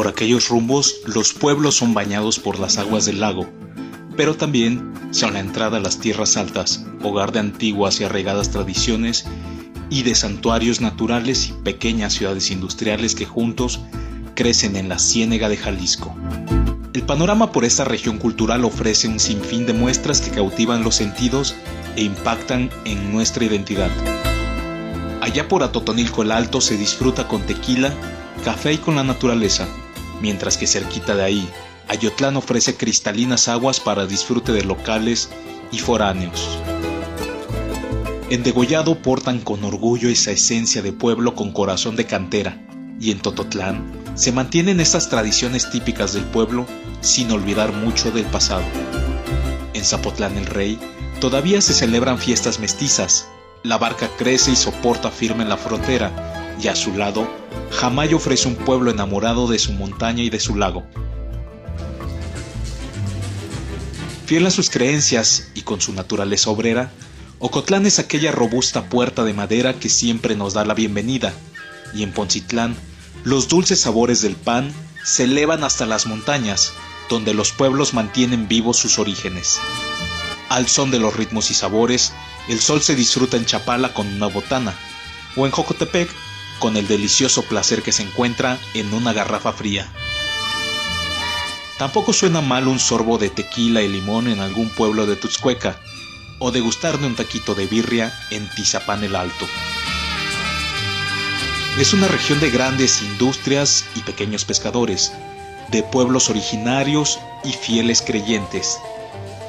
Por 0.00 0.08
aquellos 0.08 0.48
rumbos, 0.48 1.02
los 1.04 1.34
pueblos 1.34 1.74
son 1.74 1.92
bañados 1.92 2.38
por 2.38 2.58
las 2.58 2.78
aguas 2.78 3.04
del 3.04 3.20
lago, 3.20 3.46
pero 4.16 4.34
también 4.34 4.94
son 5.10 5.34
la 5.34 5.40
entrada 5.40 5.76
a 5.76 5.80
las 5.80 5.98
tierras 5.98 6.38
altas, 6.38 6.86
hogar 7.02 7.32
de 7.32 7.40
antiguas 7.40 8.00
y 8.00 8.04
arraigadas 8.04 8.50
tradiciones 8.50 9.26
y 9.90 10.02
de 10.02 10.14
santuarios 10.14 10.80
naturales 10.80 11.48
y 11.50 11.52
pequeñas 11.52 12.14
ciudades 12.14 12.50
industriales 12.50 13.14
que 13.14 13.26
juntos 13.26 13.80
crecen 14.34 14.76
en 14.76 14.88
la 14.88 14.98
ciénega 14.98 15.50
de 15.50 15.58
Jalisco. 15.58 16.16
El 16.94 17.02
panorama 17.02 17.52
por 17.52 17.66
esta 17.66 17.84
región 17.84 18.16
cultural 18.16 18.64
ofrece 18.64 19.06
un 19.06 19.20
sinfín 19.20 19.66
de 19.66 19.74
muestras 19.74 20.22
que 20.22 20.30
cautivan 20.30 20.82
los 20.82 20.94
sentidos 20.94 21.54
e 21.96 22.04
impactan 22.04 22.70
en 22.86 23.12
nuestra 23.12 23.44
identidad. 23.44 23.90
Allá 25.20 25.46
por 25.46 25.62
Atotonilco 25.62 26.22
el 26.22 26.32
Alto 26.32 26.62
se 26.62 26.78
disfruta 26.78 27.28
con 27.28 27.42
tequila, 27.42 27.92
café 28.42 28.72
y 28.72 28.78
con 28.78 28.96
la 28.96 29.04
naturaleza, 29.04 29.68
mientras 30.20 30.56
que 30.56 30.66
cerquita 30.66 31.14
de 31.14 31.24
ahí, 31.24 31.48
Ayotlán 31.88 32.36
ofrece 32.36 32.76
cristalinas 32.76 33.48
aguas 33.48 33.80
para 33.80 34.06
disfrute 34.06 34.52
de 34.52 34.64
locales 34.64 35.30
y 35.72 35.78
foráneos. 35.78 36.58
En 38.30 38.44
Degollado 38.44 39.02
portan 39.02 39.40
con 39.40 39.64
orgullo 39.64 40.08
esa 40.08 40.30
esencia 40.30 40.82
de 40.82 40.92
pueblo 40.92 41.34
con 41.34 41.52
corazón 41.52 41.96
de 41.96 42.06
cantera, 42.06 42.60
y 43.00 43.10
en 43.10 43.18
Tototlán 43.18 43.90
se 44.14 44.30
mantienen 44.30 44.78
estas 44.78 45.08
tradiciones 45.08 45.70
típicas 45.70 46.12
del 46.12 46.24
pueblo 46.24 46.66
sin 47.00 47.32
olvidar 47.32 47.72
mucho 47.72 48.10
del 48.12 48.26
pasado. 48.26 48.62
En 49.74 49.84
Zapotlán 49.84 50.36
el 50.36 50.46
Rey 50.46 50.78
todavía 51.20 51.60
se 51.60 51.74
celebran 51.74 52.18
fiestas 52.18 52.60
mestizas, 52.60 53.26
la 53.62 53.78
barca 53.78 54.08
crece 54.16 54.52
y 54.52 54.56
soporta 54.56 55.10
firme 55.10 55.42
en 55.42 55.48
la 55.48 55.56
frontera, 55.56 56.39
y 56.62 56.68
a 56.68 56.76
su 56.76 56.94
lado, 56.94 57.28
Jamay 57.70 58.12
ofrece 58.14 58.48
un 58.48 58.56
pueblo 58.56 58.90
enamorado 58.90 59.46
de 59.46 59.58
su 59.58 59.72
montaña 59.72 60.22
y 60.22 60.30
de 60.30 60.40
su 60.40 60.56
lago. 60.56 60.84
Fiel 64.26 64.46
a 64.46 64.50
sus 64.50 64.70
creencias 64.70 65.48
y 65.54 65.62
con 65.62 65.80
su 65.80 65.92
naturaleza 65.92 66.50
obrera, 66.50 66.92
Ocotlán 67.38 67.86
es 67.86 67.98
aquella 67.98 68.32
robusta 68.32 68.88
puerta 68.88 69.24
de 69.24 69.32
madera 69.32 69.74
que 69.74 69.88
siempre 69.88 70.36
nos 70.36 70.52
da 70.52 70.64
la 70.64 70.74
bienvenida, 70.74 71.32
y 71.94 72.02
en 72.02 72.12
Poncitlán, 72.12 72.76
los 73.24 73.48
dulces 73.48 73.80
sabores 73.80 74.20
del 74.20 74.36
pan 74.36 74.72
se 75.04 75.24
elevan 75.24 75.64
hasta 75.64 75.86
las 75.86 76.06
montañas, 76.06 76.72
donde 77.08 77.34
los 77.34 77.52
pueblos 77.52 77.94
mantienen 77.94 78.46
vivos 78.46 78.76
sus 78.76 78.98
orígenes. 78.98 79.58
Al 80.48 80.68
son 80.68 80.90
de 80.90 80.98
los 80.98 81.16
ritmos 81.16 81.50
y 81.50 81.54
sabores, 81.54 82.12
el 82.48 82.60
sol 82.60 82.82
se 82.82 82.94
disfruta 82.94 83.36
en 83.36 83.46
Chapala 83.46 83.94
con 83.94 84.06
una 84.06 84.26
botana, 84.26 84.74
o 85.36 85.46
en 85.46 85.52
Jocotepec 85.52 86.10
con 86.60 86.76
el 86.76 86.86
delicioso 86.86 87.42
placer 87.42 87.82
que 87.82 87.90
se 87.90 88.04
encuentra 88.04 88.58
en 88.74 88.94
una 88.94 89.12
garrafa 89.12 89.52
fría. 89.52 89.90
Tampoco 91.78 92.12
suena 92.12 92.40
mal 92.42 92.68
un 92.68 92.78
sorbo 92.78 93.18
de 93.18 93.30
tequila 93.30 93.82
y 93.82 93.88
limón 93.88 94.28
en 94.28 94.40
algún 94.40 94.68
pueblo 94.68 95.06
de 95.06 95.16
Tuxcueca, 95.16 95.80
o 96.38 96.50
degustar 96.50 96.98
de 96.98 97.06
un 97.06 97.16
taquito 97.16 97.54
de 97.54 97.66
birria 97.66 98.12
en 98.30 98.48
Tizapán 98.50 99.02
el 99.02 99.16
Alto. 99.16 99.46
Es 101.78 101.92
una 101.94 102.08
región 102.08 102.40
de 102.40 102.50
grandes 102.50 103.00
industrias 103.02 103.84
y 103.94 104.00
pequeños 104.00 104.44
pescadores, 104.44 105.12
de 105.68 105.82
pueblos 105.82 106.28
originarios 106.28 107.18
y 107.44 107.52
fieles 107.52 108.02
creyentes, 108.02 108.78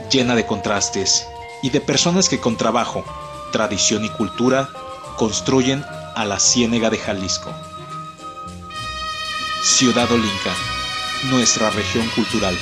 llena 0.09 0.35
de 0.35 0.45
contrastes 0.45 1.27
y 1.61 1.69
de 1.69 1.81
personas 1.81 2.29
que 2.29 2.39
con 2.39 2.57
trabajo, 2.57 3.03
tradición 3.51 4.05
y 4.05 4.09
cultura 4.09 4.69
construyen 5.17 5.83
a 6.15 6.25
la 6.25 6.39
Ciénega 6.39 6.89
de 6.89 6.97
Jalisco. 6.97 7.51
Ciudad 9.61 10.11
Olinca, 10.11 10.53
nuestra 11.29 11.69
región 11.69 12.07
cultural. 12.15 12.55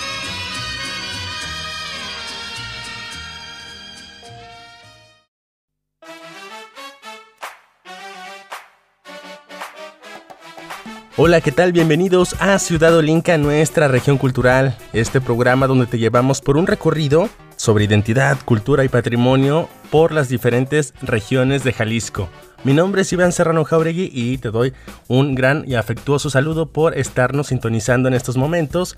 Hola, 11.21 11.41
¿qué 11.41 11.51
tal? 11.51 11.73
Bienvenidos 11.73 12.33
a 12.39 12.57
Ciudad 12.59 12.95
Olinca, 12.95 13.37
nuestra 13.37 13.89
región 13.89 14.17
cultural, 14.17 14.77
este 14.93 15.19
programa 15.19 15.67
donde 15.67 15.85
te 15.85 15.97
llevamos 15.97 16.39
por 16.39 16.55
un 16.55 16.65
recorrido 16.65 17.27
sobre 17.57 17.83
identidad, 17.83 18.37
cultura 18.45 18.85
y 18.85 18.87
patrimonio 18.87 19.67
por 19.91 20.13
las 20.13 20.29
diferentes 20.29 20.93
regiones 21.01 21.65
de 21.65 21.73
Jalisco. 21.73 22.29
Mi 22.65 22.73
nombre 22.73 23.03
es 23.03 23.13
Iván 23.13 23.31
Serrano 23.31 23.63
Jauregui 23.63 24.09
y 24.13 24.37
te 24.37 24.51
doy 24.51 24.73
un 25.07 25.33
gran 25.33 25.63
y 25.65 25.75
afectuoso 25.75 26.29
saludo 26.29 26.73
por 26.73 26.97
estarnos 26.97 27.47
sintonizando 27.47 28.09
en 28.09 28.13
estos 28.13 28.35
momentos 28.35 28.97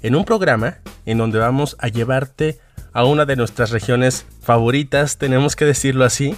en 0.00 0.14
un 0.14 0.24
programa 0.24 0.78
en 1.04 1.18
donde 1.18 1.38
vamos 1.38 1.76
a 1.78 1.88
llevarte 1.88 2.58
a 2.94 3.04
una 3.04 3.26
de 3.26 3.36
nuestras 3.36 3.70
regiones 3.70 4.24
favoritas, 4.40 5.18
tenemos 5.18 5.56
que 5.56 5.66
decirlo 5.66 6.06
así, 6.06 6.34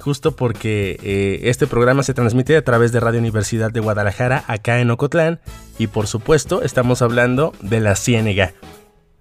justo 0.00 0.34
porque 0.34 0.98
eh, 1.02 1.40
este 1.44 1.68
programa 1.68 2.02
se 2.02 2.14
transmite 2.14 2.56
a 2.56 2.64
través 2.64 2.90
de 2.90 3.00
Radio 3.00 3.20
Universidad 3.20 3.70
de 3.70 3.80
Guadalajara, 3.80 4.44
acá 4.48 4.80
en 4.80 4.90
Ocotlán, 4.90 5.40
y 5.78 5.86
por 5.86 6.08
supuesto 6.08 6.62
estamos 6.62 7.02
hablando 7.02 7.52
de 7.60 7.80
la 7.80 7.94
Ciénega. 7.94 8.52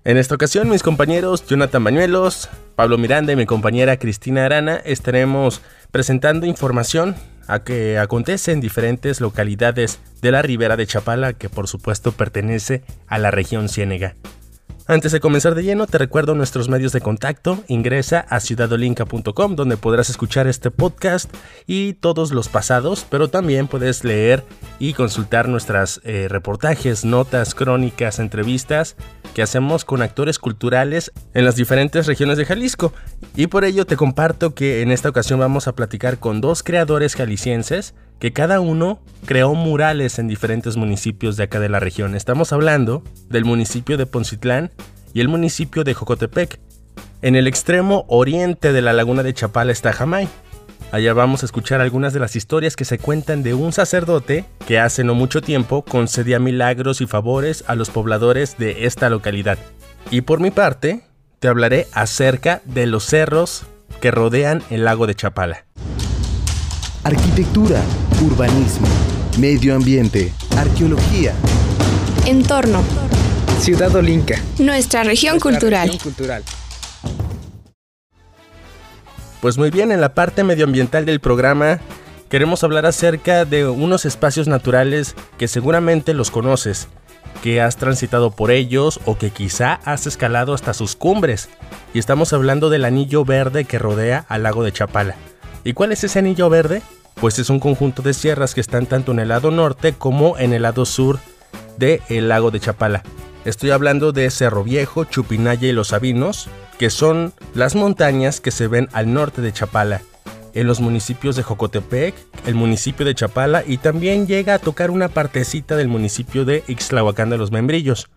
En 0.06 0.18
esta 0.18 0.36
ocasión 0.36 0.70
mis 0.70 0.84
compañeros 0.84 1.46
Jonathan 1.48 1.84
Bañuelos, 1.84 2.50
Pablo 2.76 2.98
Miranda 2.98 3.34
y 3.34 3.36
mi 3.36 3.48
compañera 3.48 3.98
Cristina 3.98 4.46
Arana 4.46 4.76
estaremos 4.76 5.62
presentando 5.96 6.46
información 6.46 7.16
a 7.48 7.64
que 7.64 7.98
acontece 8.00 8.52
en 8.52 8.60
diferentes 8.60 9.22
localidades 9.22 10.02
de 10.22 10.32
la 10.32 10.42
ribera 10.42 10.76
de 10.76 10.86
Chapala, 10.86 11.32
que 11.32 11.48
por 11.48 11.70
supuesto 11.70 12.12
pertenece 12.12 12.84
a 13.08 13.18
la 13.18 13.32
región 13.32 13.70
Ciénega. 13.70 14.18
Antes 14.88 15.12
de 15.12 15.20
comenzar 15.20 15.56
de 15.56 15.64
lleno, 15.64 15.88
te 15.88 15.98
recuerdo 15.98 16.36
nuestros 16.36 16.70
medios 16.70 16.92
de 16.92 17.02
contacto. 17.02 17.64
Ingresa 17.68 18.20
a 18.30 18.40
ciudadolinca.com 18.40 19.56
donde 19.56 19.78
podrás 19.78 20.12
escuchar 20.12 20.46
este 20.46 20.70
podcast 20.70 21.34
y 21.66 21.94
todos 21.94 22.32
los 22.32 22.50
pasados, 22.50 23.04
pero 23.10 23.28
también 23.28 23.68
puedes 23.68 24.04
leer 24.04 24.44
y 24.78 24.94
consultar 24.94 25.48
nuestras 25.48 26.02
eh, 26.04 26.28
reportajes, 26.30 27.04
notas, 27.04 27.56
crónicas, 27.56 28.20
entrevistas 28.20 28.96
que 29.34 29.42
hacemos 29.42 29.86
con 29.86 30.04
actores 30.04 30.38
culturales 30.38 31.12
en 31.34 31.46
las 31.46 31.56
diferentes 31.56 32.06
regiones 32.06 32.38
de 32.38 32.46
Jalisco. 32.46 32.94
Y 33.36 33.48
por 33.48 33.66
ello 33.66 33.88
te 33.88 33.98
comparto 33.98 34.54
que 34.54 34.84
en 34.84 34.92
esta 34.92 35.10
ocasión 35.10 35.40
vamos 35.40 35.68
a 35.68 35.74
platicar 35.74 36.20
con 36.20 36.42
dos 36.42 36.62
creadores 36.62 37.16
jaliscienses 37.16 37.96
que 38.20 38.34
cada 38.34 38.60
uno 38.60 39.00
creó 39.26 39.54
murales 39.54 40.20
en 40.20 40.28
diferentes 40.28 40.78
municipios 40.78 41.38
de 41.38 41.44
acá 41.44 41.60
de 41.60 41.70
la 41.70 41.80
región. 41.80 42.16
Estamos 42.16 42.54
hablando 42.54 43.04
del 43.30 43.46
municipio 43.46 43.98
de 43.98 44.06
Poncitlán 44.06 44.72
y 45.14 45.22
el 45.22 45.28
municipio 45.28 45.84
de 45.84 45.94
Jocotepec. 45.94 46.60
En 47.22 47.36
el 47.36 47.48
extremo 47.48 48.06
oriente 48.08 48.74
de 48.74 48.82
la 48.82 48.94
laguna 48.94 49.24
de 49.24 49.34
Chapala 49.34 49.72
está 49.72 49.94
Jamay. 49.94 50.28
Allá 50.92 51.14
vamos 51.14 51.42
a 51.42 51.46
escuchar 51.48 51.82
algunas 51.82 52.14
de 52.14 52.20
las 52.20 52.36
historias 52.36 52.76
que 52.76 52.86
se 52.86 53.00
cuentan 53.00 53.44
de 53.44 53.54
un 53.54 53.74
sacerdote 53.74 54.46
que 54.68 54.80
hace 54.80 55.04
no 55.04 55.16
mucho 55.16 55.42
tiempo 55.42 55.84
concedía 55.84 56.40
milagros 56.40 57.02
y 57.02 57.08
favores 57.08 57.64
a 57.68 57.76
los 57.76 57.90
pobladores 57.90 58.58
de 58.58 58.86
esta 58.86 59.10
localidad. 59.10 59.58
Y 60.12 60.22
por 60.22 60.40
mi 60.40 60.52
parte, 60.52 61.02
te 61.40 61.48
hablaré 61.48 61.88
acerca 61.94 62.62
de 62.66 62.86
los 62.86 63.06
cerros 63.06 63.66
que 64.00 64.12
rodean 64.12 64.64
el 64.70 64.86
lago 64.86 65.08
de 65.08 65.16
Chapala. 65.16 65.66
Arquitectura, 67.06 67.84
urbanismo, 68.26 68.88
medio 69.38 69.76
ambiente, 69.76 70.34
arqueología. 70.58 71.36
Entorno. 72.26 72.82
Ciudad 73.60 73.96
Olinca. 73.96 74.42
Nuestra 74.58 75.04
región 75.04 75.34
nuestra 75.34 75.52
cultural. 75.52 75.84
región 75.84 76.02
cultural. 76.02 76.44
Pues 79.40 79.60
muy 79.60 79.70
bien, 79.70 79.92
en 79.92 80.02
la 80.02 80.16
parte 80.16 80.44
medioambiental 80.44 81.06
del 81.06 81.20
programa 81.20 81.80
queremos 82.28 82.64
hablar 82.64 82.88
acerca 82.88 83.46
de 83.46 83.68
unos 83.68 84.06
espacios 84.06 84.48
naturales 84.48 85.14
que 85.38 85.48
seguramente 85.48 86.16
los 86.16 86.32
conoces, 86.32 86.88
que 87.44 87.62
has 87.62 87.78
transitado 87.78 88.32
por 88.32 88.50
ellos 88.50 89.00
o 89.06 89.16
que 89.16 89.30
quizá 89.30 89.80
has 89.86 90.08
escalado 90.08 90.56
hasta 90.56 90.74
sus 90.74 90.96
cumbres. 90.96 91.50
Y 91.94 92.00
estamos 92.00 92.34
hablando 92.34 92.72
del 92.72 92.84
anillo 92.84 93.26
verde 93.26 93.66
que 93.66 93.78
rodea 93.78 94.26
al 94.28 94.42
lago 94.42 94.64
de 94.64 94.72
Chapala. 94.72 95.16
¿Y 95.66 95.74
cuál 95.74 95.92
es 95.92 96.06
ese 96.06 96.20
anillo 96.20 96.50
verde? 96.50 96.82
pues 97.16 97.40
es 97.40 97.50
un 97.50 97.60
conjunto 97.60 98.02
de 98.02 98.14
sierras 98.14 98.54
que 98.54 98.62
están 98.62 98.86
tanto 98.86 99.12
en 99.12 99.20
el 99.20 99.30
lado 99.30 99.52
norte 99.52 99.94
como 99.94 100.38
en 100.38 100.54
el 100.54 100.64
lado 100.64 100.86
sur 100.86 101.20
del 101.78 102.02
el 102.10 102.30
lago 102.30 102.52
de 102.52 102.60
Chapala. 102.60 103.04
Estoy 103.46 103.72
hablando 103.72 104.12
de 104.12 104.30
Cerro 104.32 104.64
Viejo, 104.64 105.06
Chupinaya 105.06 105.68
y 105.68 105.72
Los 105.72 105.90
Sabinos, 105.90 106.50
que 106.78 106.90
son 106.90 107.34
las 107.54 107.76
montañas 107.76 108.42
que 108.42 108.52
se 108.52 108.68
ven 108.68 108.90
al 108.92 109.14
norte 109.14 109.42
de 109.42 109.54
Chapala, 109.54 110.02
en 110.54 110.68
los 110.68 110.80
municipios 110.80 111.36
de 111.36 111.44
Jocotepec, 111.44 112.16
el 112.46 112.56
municipio 112.56 113.06
de 113.06 113.16
Chapala 113.16 113.64
y 113.66 113.78
también 113.78 114.28
llega 114.28 114.56
a 114.56 114.60
tocar 114.60 114.90
una 114.92 115.10
partecita 115.10 115.76
del 115.76 115.88
municipio 115.88 116.46
de 116.46 116.64
Ixtlahuacán 116.68 117.30
de 117.30 117.38
los 117.38 117.52
Membrillos. 117.52 118.10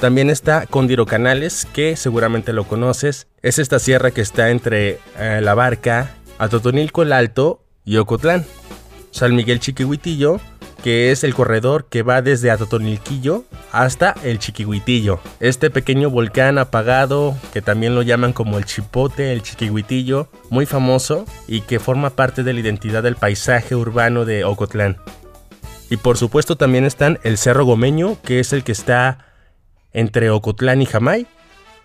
También 0.00 0.28
está 0.28 0.66
Condiro 0.66 1.06
Canales, 1.06 1.66
que 1.72 1.96
seguramente 1.96 2.52
lo 2.52 2.64
conoces. 2.64 3.28
Es 3.42 3.58
esta 3.58 3.78
sierra 3.78 4.10
que 4.10 4.20
está 4.20 4.50
entre 4.50 4.98
eh, 5.18 5.40
La 5.40 5.54
Barca, 5.54 6.10
Atotonilco 6.38 7.02
el 7.02 7.12
Alto 7.12 7.62
y 7.84 7.96
Ocotlán. 7.96 8.44
San 9.10 9.34
Miguel 9.34 9.60
Chiquihuitillo 9.60 10.40
que 10.84 11.10
es 11.10 11.24
el 11.24 11.34
corredor 11.34 11.86
que 11.86 12.02
va 12.02 12.20
desde 12.20 12.50
Atotonilquillo 12.50 13.44
hasta 13.72 14.14
el 14.22 14.38
Chiquihuitillo. 14.38 15.18
Este 15.40 15.70
pequeño 15.70 16.10
volcán 16.10 16.58
apagado, 16.58 17.34
que 17.54 17.62
también 17.62 17.94
lo 17.94 18.02
llaman 18.02 18.34
como 18.34 18.58
el 18.58 18.66
Chipote, 18.66 19.32
el 19.32 19.42
Chiquihuitillo, 19.42 20.28
muy 20.50 20.66
famoso 20.66 21.24
y 21.48 21.62
que 21.62 21.80
forma 21.80 22.10
parte 22.10 22.42
de 22.42 22.52
la 22.52 22.60
identidad 22.60 23.02
del 23.02 23.16
paisaje 23.16 23.74
urbano 23.74 24.26
de 24.26 24.44
Ocotlán. 24.44 24.98
Y 25.88 25.96
por 25.96 26.18
supuesto 26.18 26.56
también 26.56 26.84
están 26.84 27.18
el 27.22 27.38
Cerro 27.38 27.64
Gomeño, 27.64 28.18
que 28.20 28.38
es 28.38 28.52
el 28.52 28.62
que 28.62 28.72
está 28.72 29.32
entre 29.94 30.28
Ocotlán 30.28 30.82
y 30.82 30.86
Jamay, 30.86 31.26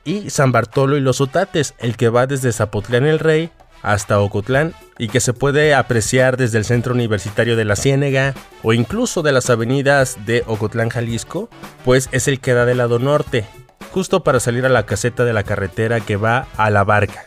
y 0.03 0.29
San 0.29 0.51
Bartolo 0.51 0.97
y 0.97 0.99
los 1.01 1.21
Otates, 1.21 1.73
el 1.77 1.95
que 1.95 2.09
va 2.09 2.27
desde 2.27 2.51
Zapotlán 2.51 3.05
el 3.05 3.19
Rey 3.19 3.49
hasta 3.81 4.19
Ocotlán 4.19 4.73
y 4.97 5.07
que 5.07 5.19
se 5.19 5.33
puede 5.33 5.73
apreciar 5.73 6.37
desde 6.37 6.57
el 6.57 6.65
centro 6.65 6.93
universitario 6.93 7.55
de 7.55 7.65
la 7.65 7.75
Ciénega 7.75 8.33
o 8.63 8.73
incluso 8.73 9.21
de 9.21 9.31
las 9.31 9.49
avenidas 9.49 10.17
de 10.25 10.43
Ocotlán, 10.45 10.89
Jalisco, 10.89 11.49
pues 11.85 12.09
es 12.11 12.27
el 12.27 12.39
que 12.39 12.53
da 12.53 12.65
del 12.65 12.77
lado 12.77 12.99
norte, 12.99 13.45
justo 13.91 14.23
para 14.23 14.39
salir 14.39 14.65
a 14.65 14.69
la 14.69 14.85
caseta 14.85 15.23
de 15.25 15.33
la 15.33 15.43
carretera 15.43 16.01
que 16.01 16.17
va 16.17 16.47
a 16.57 16.69
la 16.69 16.83
barca. 16.83 17.25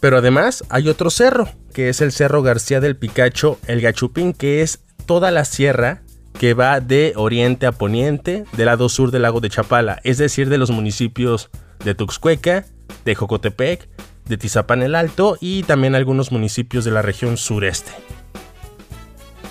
Pero 0.00 0.18
además 0.18 0.64
hay 0.68 0.88
otro 0.88 1.10
cerro, 1.10 1.48
que 1.72 1.88
es 1.88 2.00
el 2.00 2.12
Cerro 2.12 2.42
García 2.42 2.80
del 2.80 2.96
Picacho, 2.96 3.58
el 3.66 3.80
Gachupín, 3.80 4.32
que 4.32 4.62
es 4.62 4.80
toda 5.06 5.30
la 5.30 5.44
sierra 5.44 6.02
que 6.38 6.54
va 6.54 6.80
de 6.80 7.12
oriente 7.16 7.66
a 7.66 7.72
poniente 7.72 8.44
del 8.52 8.66
lado 8.66 8.88
sur 8.88 9.10
del 9.10 9.22
lago 9.22 9.40
de 9.40 9.50
Chapala, 9.50 10.00
es 10.02 10.18
decir, 10.18 10.48
de 10.48 10.58
los 10.58 10.70
municipios 10.70 11.50
de 11.84 11.94
Tuxcueca, 11.94 12.64
de 13.04 13.14
Jocotepec, 13.14 13.88
de 14.32 14.38
Tizapán 14.38 14.82
el 14.82 14.94
Alto 14.94 15.36
y 15.42 15.62
también 15.64 15.94
algunos 15.94 16.32
municipios 16.32 16.86
de 16.86 16.90
la 16.90 17.02
región 17.02 17.36
sureste. 17.36 17.92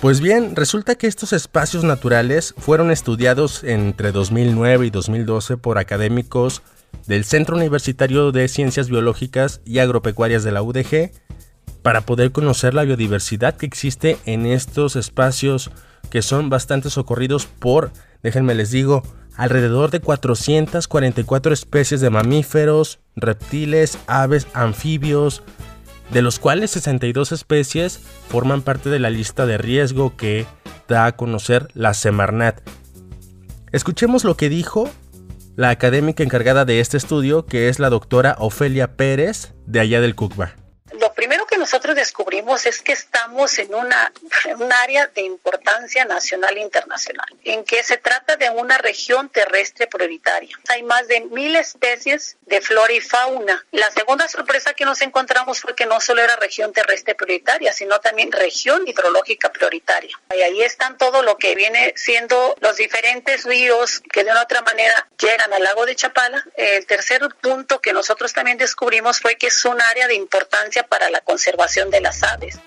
Pues 0.00 0.20
bien, 0.20 0.56
resulta 0.56 0.96
que 0.96 1.06
estos 1.06 1.32
espacios 1.32 1.84
naturales 1.84 2.52
fueron 2.58 2.90
estudiados 2.90 3.62
entre 3.62 4.10
2009 4.10 4.86
y 4.86 4.90
2012 4.90 5.56
por 5.56 5.78
académicos 5.78 6.62
del 7.06 7.24
Centro 7.24 7.54
Universitario 7.54 8.32
de 8.32 8.48
Ciencias 8.48 8.88
Biológicas 8.88 9.60
y 9.64 9.78
Agropecuarias 9.78 10.42
de 10.42 10.50
la 10.50 10.62
UDG 10.62 11.12
para 11.82 12.00
poder 12.00 12.32
conocer 12.32 12.74
la 12.74 12.82
biodiversidad 12.82 13.56
que 13.56 13.66
existe 13.66 14.18
en 14.26 14.46
estos 14.46 14.96
espacios 14.96 15.70
que 16.10 16.22
son 16.22 16.50
bastante 16.50 16.90
socorridos 16.90 17.46
por, 17.46 17.92
déjenme 18.24 18.56
les 18.56 18.72
digo, 18.72 19.04
alrededor 19.36 19.90
de 19.90 20.00
444 20.00 21.52
especies 21.52 22.00
de 22.00 22.10
mamíferos, 22.10 23.00
reptiles, 23.16 23.98
aves, 24.06 24.46
anfibios, 24.54 25.42
de 26.10 26.22
los 26.22 26.38
cuales 26.38 26.70
62 26.72 27.32
especies 27.32 28.00
forman 28.28 28.62
parte 28.62 28.90
de 28.90 28.98
la 28.98 29.10
lista 29.10 29.46
de 29.46 29.58
riesgo 29.58 30.16
que 30.16 30.46
da 30.88 31.06
a 31.06 31.16
conocer 31.16 31.68
la 31.74 31.94
Semarnat. 31.94 32.60
Escuchemos 33.72 34.24
lo 34.24 34.36
que 34.36 34.48
dijo 34.48 34.90
la 35.56 35.70
académica 35.70 36.22
encargada 36.22 36.64
de 36.64 36.80
este 36.80 36.96
estudio, 36.96 37.46
que 37.46 37.68
es 37.68 37.78
la 37.78 37.90
doctora 37.90 38.36
Ofelia 38.38 38.96
Pérez, 38.96 39.54
de 39.66 39.80
allá 39.80 40.00
del 40.00 40.14
CUCBA 40.14 40.61
nosotros 41.62 41.94
descubrimos 41.94 42.66
es 42.66 42.80
que 42.80 42.90
estamos 42.90 43.56
en 43.60 43.72
una 43.72 44.12
un 44.56 44.72
área 44.72 45.06
de 45.06 45.20
importancia 45.20 46.04
nacional 46.04 46.56
e 46.56 46.60
internacional, 46.60 47.28
en 47.44 47.62
que 47.64 47.84
se 47.84 47.98
trata 47.98 48.36
de 48.36 48.50
una 48.50 48.78
región 48.78 49.28
terrestre 49.28 49.86
prioritaria. 49.86 50.58
Hay 50.68 50.82
más 50.82 51.06
de 51.06 51.20
mil 51.20 51.54
especies 51.54 52.36
de 52.46 52.60
flora 52.60 52.92
y 52.92 53.00
fauna. 53.00 53.64
La 53.70 53.88
segunda 53.92 54.26
sorpresa 54.26 54.74
que 54.74 54.84
nos 54.84 55.02
encontramos 55.02 55.60
fue 55.60 55.76
que 55.76 55.86
no 55.86 56.00
solo 56.00 56.20
era 56.20 56.34
región 56.34 56.72
terrestre 56.72 57.14
prioritaria, 57.14 57.72
sino 57.72 58.00
también 58.00 58.32
región 58.32 58.82
hidrológica 58.84 59.52
prioritaria. 59.52 60.18
Y 60.36 60.42
ahí 60.42 60.62
están 60.62 60.98
todo 60.98 61.22
lo 61.22 61.36
que 61.36 61.54
viene 61.54 61.94
siendo 61.96 62.56
los 62.60 62.76
diferentes 62.76 63.44
ríos 63.44 64.00
que 64.12 64.24
de 64.24 64.32
una 64.32 64.42
otra 64.42 64.62
manera 64.62 65.08
llegan 65.16 65.52
al 65.52 65.62
lago 65.62 65.86
de 65.86 65.94
Chapala. 65.94 66.44
El 66.56 66.84
tercer 66.86 67.20
punto 67.40 67.80
que 67.80 67.92
nosotros 67.92 68.32
también 68.32 68.58
descubrimos 68.58 69.20
fue 69.20 69.36
que 69.36 69.46
es 69.46 69.64
un 69.64 69.80
área 69.80 70.08
de 70.08 70.14
importancia 70.14 70.82
para 70.82 71.08
la 71.08 71.20
conservación 71.20 71.51
de 71.90 72.00
las 72.00 72.22
aves. 72.22 72.60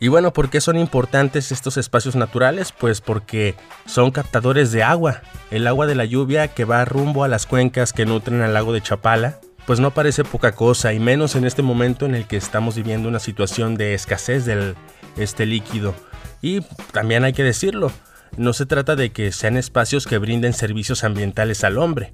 Y 0.00 0.08
bueno, 0.08 0.32
¿por 0.32 0.50
qué 0.50 0.60
son 0.60 0.76
importantes 0.76 1.52
estos 1.52 1.76
espacios 1.76 2.16
naturales? 2.16 2.72
Pues 2.72 3.00
porque 3.00 3.54
son 3.86 4.10
captadores 4.10 4.72
de 4.72 4.82
agua. 4.82 5.22
El 5.50 5.66
agua 5.66 5.86
de 5.86 5.94
la 5.94 6.04
lluvia 6.04 6.48
que 6.48 6.64
va 6.64 6.84
rumbo 6.84 7.24
a 7.24 7.28
las 7.28 7.46
cuencas 7.46 7.92
que 7.92 8.04
nutren 8.04 8.42
al 8.42 8.54
lago 8.54 8.72
de 8.72 8.82
Chapala, 8.82 9.38
pues 9.66 9.80
no 9.80 9.92
parece 9.92 10.24
poca 10.24 10.52
cosa, 10.52 10.92
y 10.92 11.00
menos 11.00 11.36
en 11.36 11.44
este 11.44 11.62
momento 11.62 12.06
en 12.06 12.14
el 12.14 12.26
que 12.26 12.36
estamos 12.36 12.74
viviendo 12.74 13.08
una 13.08 13.18
situación 13.18 13.76
de 13.76 13.94
escasez 13.94 14.44
de 14.44 14.74
este 15.16 15.46
líquido. 15.46 15.94
Y 16.42 16.60
también 16.92 17.24
hay 17.24 17.32
que 17.32 17.44
decirlo, 17.44 17.90
no 18.36 18.52
se 18.52 18.66
trata 18.66 18.96
de 18.96 19.12
que 19.12 19.32
sean 19.32 19.56
espacios 19.56 20.06
que 20.06 20.18
brinden 20.18 20.52
servicios 20.52 21.04
ambientales 21.04 21.64
al 21.64 21.78
hombre. 21.78 22.12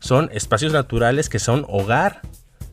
Son 0.00 0.28
espacios 0.32 0.72
naturales 0.72 1.28
que 1.28 1.38
son 1.38 1.64
hogar 1.68 2.20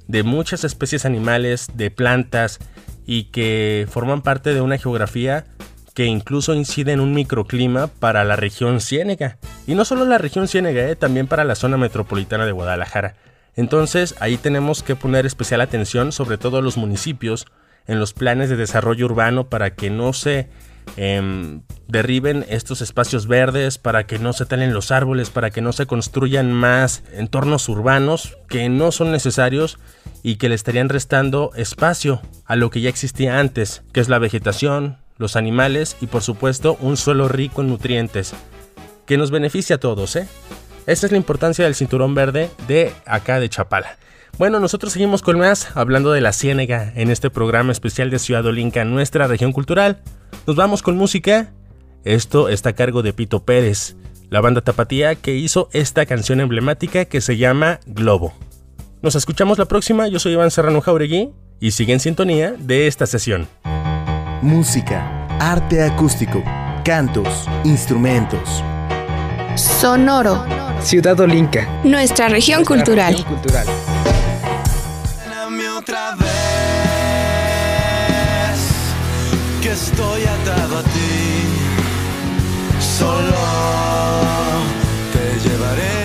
de 0.08 0.24
muchas 0.24 0.64
especies 0.64 1.06
animales, 1.06 1.68
de 1.74 1.92
plantas 1.92 2.60
y 3.06 3.26
que 3.26 3.88
forman 3.90 4.22
parte 4.22 4.54
de 4.54 4.62
una 4.62 4.78
geografía 4.78 5.46
que 5.94 6.06
incluso 6.06 6.54
incide 6.54 6.92
en 6.92 7.00
un 7.00 7.14
microclima 7.14 7.88
para 7.88 8.24
la 8.24 8.36
región 8.36 8.82
Ciénega. 8.82 9.38
Y 9.66 9.74
no 9.74 9.84
solo 9.84 10.06
la 10.06 10.20
región 10.20 10.48
Ciénega, 10.48 10.88
eh, 10.88 10.96
también 10.96 11.26
para 11.28 11.44
la 11.44 11.56
zona 11.56 11.78
metropolitana 11.78 12.46
de 12.46 12.52
Guadalajara. 12.52 13.16
Entonces 13.56 14.14
ahí 14.20 14.38
tenemos 14.38 14.84
que 14.84 14.96
poner 14.96 15.26
especial 15.26 15.62
atención 15.62 16.12
sobre 16.12 16.38
todo 16.38 16.58
a 16.58 16.62
los 16.62 16.78
municipios 16.78 17.48
en 17.88 18.00
los 18.00 18.14
planes 18.14 18.50
de 18.50 18.58
desarrollo 18.58 19.06
urbano 19.06 19.50
para 19.50 19.74
que 19.74 19.90
no 19.90 20.14
se 20.14 20.50
Em, 20.96 21.62
derriben 21.88 22.46
estos 22.50 22.82
espacios 22.82 23.28
verdes, 23.28 23.78
para 23.78 24.06
que 24.06 24.20
no 24.20 24.34
se 24.34 24.46
talen 24.46 24.74
los 24.74 24.92
árboles, 24.92 25.30
para 25.30 25.52
que 25.52 25.62
no 25.62 25.74
se 25.74 25.86
construyan 25.86 26.52
más 26.52 27.04
entornos 27.14 27.70
urbanos 27.70 28.38
que 28.50 28.70
no 28.70 28.92
son 28.92 29.12
necesarios 29.12 29.78
y 30.24 30.36
que 30.36 30.50
le 30.50 30.56
estarían 30.56 30.90
restando 30.90 31.52
espacio 31.56 32.22
a 32.46 32.56
lo 32.56 32.70
que 32.70 32.82
ya 32.82 32.90
existía 32.90 33.40
antes, 33.40 33.84
que 33.94 34.00
es 34.00 34.10
la 34.10 34.20
vegetación, 34.20 34.98
los 35.18 35.36
animales 35.36 35.98
y 36.02 36.08
por 36.08 36.22
supuesto 36.22 36.78
un 36.82 36.98
suelo 36.98 37.28
rico 37.28 37.62
en 37.62 37.70
nutrientes, 37.70 38.34
que 39.06 39.18
nos 39.18 39.32
beneficia 39.32 39.78
a 39.78 39.80
todos, 39.80 40.16
¿eh? 40.16 40.28
Esa 40.86 41.06
es 41.06 41.12
la 41.12 41.18
importancia 41.18 41.66
del 41.66 41.76
cinturón 41.76 42.16
verde 42.16 42.50
de 42.68 42.94
acá 43.06 43.40
de 43.40 43.50
Chapala. 43.50 43.98
Bueno, 44.38 44.60
nosotros 44.60 44.94
seguimos 44.94 45.22
con 45.22 45.40
más, 45.40 45.76
hablando 45.76 46.12
de 46.12 46.22
la 46.22 46.32
ciénega 46.32 46.94
en 46.96 47.10
este 47.10 47.30
programa 47.30 47.72
especial 47.72 48.10
de 48.10 48.20
Ciudad 48.20 48.46
Olinca, 48.46 48.86
nuestra 48.86 49.28
región 49.28 49.52
cultural. 49.52 50.02
Nos 50.48 50.56
vamos 50.56 50.82
con 50.82 50.96
música. 50.96 51.52
Esto 52.06 52.48
está 52.48 52.70
a 52.70 52.74
cargo 52.74 53.04
de 53.04 53.12
Pito 53.12 53.44
Pérez, 53.44 53.98
la 54.30 54.40
banda 54.40 54.62
tapatía 54.62 55.16
que 55.16 55.36
hizo 55.36 55.68
esta 55.74 56.06
canción 56.06 56.40
emblemática 56.40 57.04
que 57.04 57.20
se 57.20 57.36
llama 57.36 57.82
Globo. 57.86 58.34
Nos 59.02 59.16
escuchamos 59.16 59.58
la 59.58 59.66
próxima, 59.66 60.08
yo 60.08 60.20
soy 60.20 60.32
Iván 60.32 60.50
Serrano 60.50 60.80
Jauregui 60.80 61.32
y 61.60 61.72
sigue 61.72 61.92
en 61.92 62.00
sintonía 62.00 62.54
de 62.58 62.88
esta 62.88 63.06
sesión. 63.08 63.46
Música, 64.42 65.28
arte 65.42 65.84
acústico, 65.84 66.42
cantos, 66.86 67.46
instrumentos. 67.66 68.64
Sonoro. 69.56 70.46
Ciudad 70.80 71.20
Olinca. 71.20 71.68
Nuestra 71.84 72.30
región 72.30 72.64
cultural. 72.64 73.12
Región 73.12 73.36
cultural. 73.36 73.68
otra 75.78 76.16
vez 76.16 76.37
que 79.68 79.74
estoy 79.74 80.24
atado 80.24 80.78
a 80.78 80.84
ti. 80.84 81.44
Solo 82.80 83.44
te 85.14 85.50
llevaré 85.50 86.00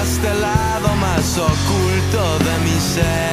hasta 0.00 0.32
el 0.32 0.40
lado 0.40 0.88
más 0.96 1.38
oculto 1.38 2.20
de 2.46 2.54
mi 2.64 2.80
ser 2.80 3.27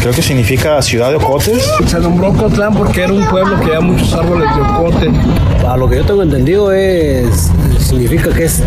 Creo 0.00 0.12
que 0.12 0.22
significa 0.22 0.80
ciudad 0.80 1.10
de 1.10 1.16
ocotes. 1.16 1.68
Se 1.86 1.98
nombró 1.98 2.32
Cotlán 2.32 2.74
porque 2.74 3.02
era 3.02 3.12
un 3.12 3.26
pueblo 3.26 3.58
que 3.58 3.66
había 3.66 3.80
muchos 3.80 4.12
árboles 4.14 4.48
de 4.54 4.62
ocote. 4.62 5.10
A 5.66 5.76
lo 5.76 5.88
que 5.88 5.96
yo 5.96 6.04
tengo 6.04 6.22
entendido 6.22 6.72
es 6.72 7.50
significa 7.80 8.30
que 8.30 8.44
es 8.44 8.62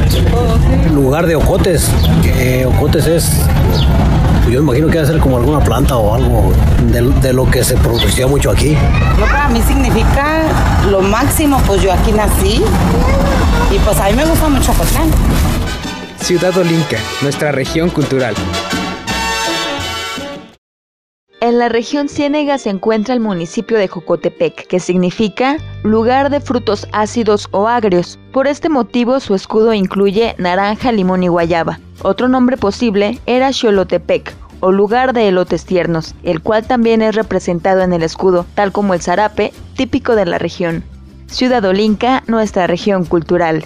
lugar 0.94 1.26
de 1.28 1.36
ocotes. 1.36 1.90
Que 2.24 2.66
ocotes 2.66 3.08
es 3.08 3.42
yo 4.50 4.60
imagino 4.60 4.90
que 4.90 4.98
va 4.98 5.04
a 5.06 5.08
ser 5.08 5.20
como 5.20 5.38
alguna 5.38 5.64
planta 5.64 5.96
o 5.96 6.14
algo 6.14 6.52
de, 6.92 7.02
de 7.02 7.32
lo 7.32 7.50
que 7.50 7.64
se 7.64 7.78
producía 7.78 8.28
mucho 8.28 8.52
aquí. 8.52 8.76
Yo 9.18 9.26
para 9.26 9.48
mí 9.48 9.62
significa 9.62 10.44
lo 10.90 11.02
máximo, 11.02 11.62
pues 11.66 11.82
yo 11.82 11.94
aquí 11.94 12.12
nací 12.12 12.62
y 13.72 13.80
pues 13.80 13.98
a 13.98 14.10
mí 14.10 14.14
me 14.14 14.26
gusta 14.26 14.50
mucho 14.50 14.74
Cotlán. 14.74 15.10
Ciudad 16.20 16.56
Olinca, 16.58 16.98
nuestra 17.22 17.52
región 17.54 17.90
cultural. 17.90 18.36
En 21.52 21.60
la 21.60 21.68
región 21.68 22.08
Ciénega 22.08 22.58
se 22.58 22.70
encuentra 22.70 23.14
el 23.14 23.20
municipio 23.20 23.78
de 23.78 23.90
Jocotepec, 23.90 24.68
que 24.68 24.80
significa 24.80 25.58
lugar 25.84 26.30
de 26.30 26.40
frutos 26.40 26.88
ácidos 26.94 27.50
o 27.52 27.68
agrios. 27.68 28.18
Por 28.32 28.48
este 28.48 28.70
motivo 28.70 29.20
su 29.20 29.36
escudo 29.36 29.74
incluye 29.74 30.34
naranja, 30.38 30.94
limón 30.94 31.24
y 31.24 31.28
guayaba. 31.28 31.82
Otro 32.04 32.30
nombre 32.30 32.56
posible 32.56 33.20
era 33.26 33.52
Xolotepec, 33.52 34.34
o 34.62 34.72
lugar 34.72 35.12
de 35.12 35.28
elotes 35.28 35.66
tiernos, 35.66 36.16
el 36.24 36.40
cual 36.40 36.66
también 36.66 37.02
es 37.02 37.16
representado 37.16 37.82
en 37.82 37.92
el 37.92 38.04
escudo, 38.04 38.46
tal 38.56 38.72
como 38.72 38.94
el 38.94 39.02
zarape, 39.02 39.52
típico 39.76 40.16
de 40.16 40.28
la 40.28 40.38
región. 40.38 40.86
Ciudad 41.28 41.66
Olinca, 41.66 42.24
nuestra 42.28 42.66
región 42.66 43.04
cultural. 43.04 43.66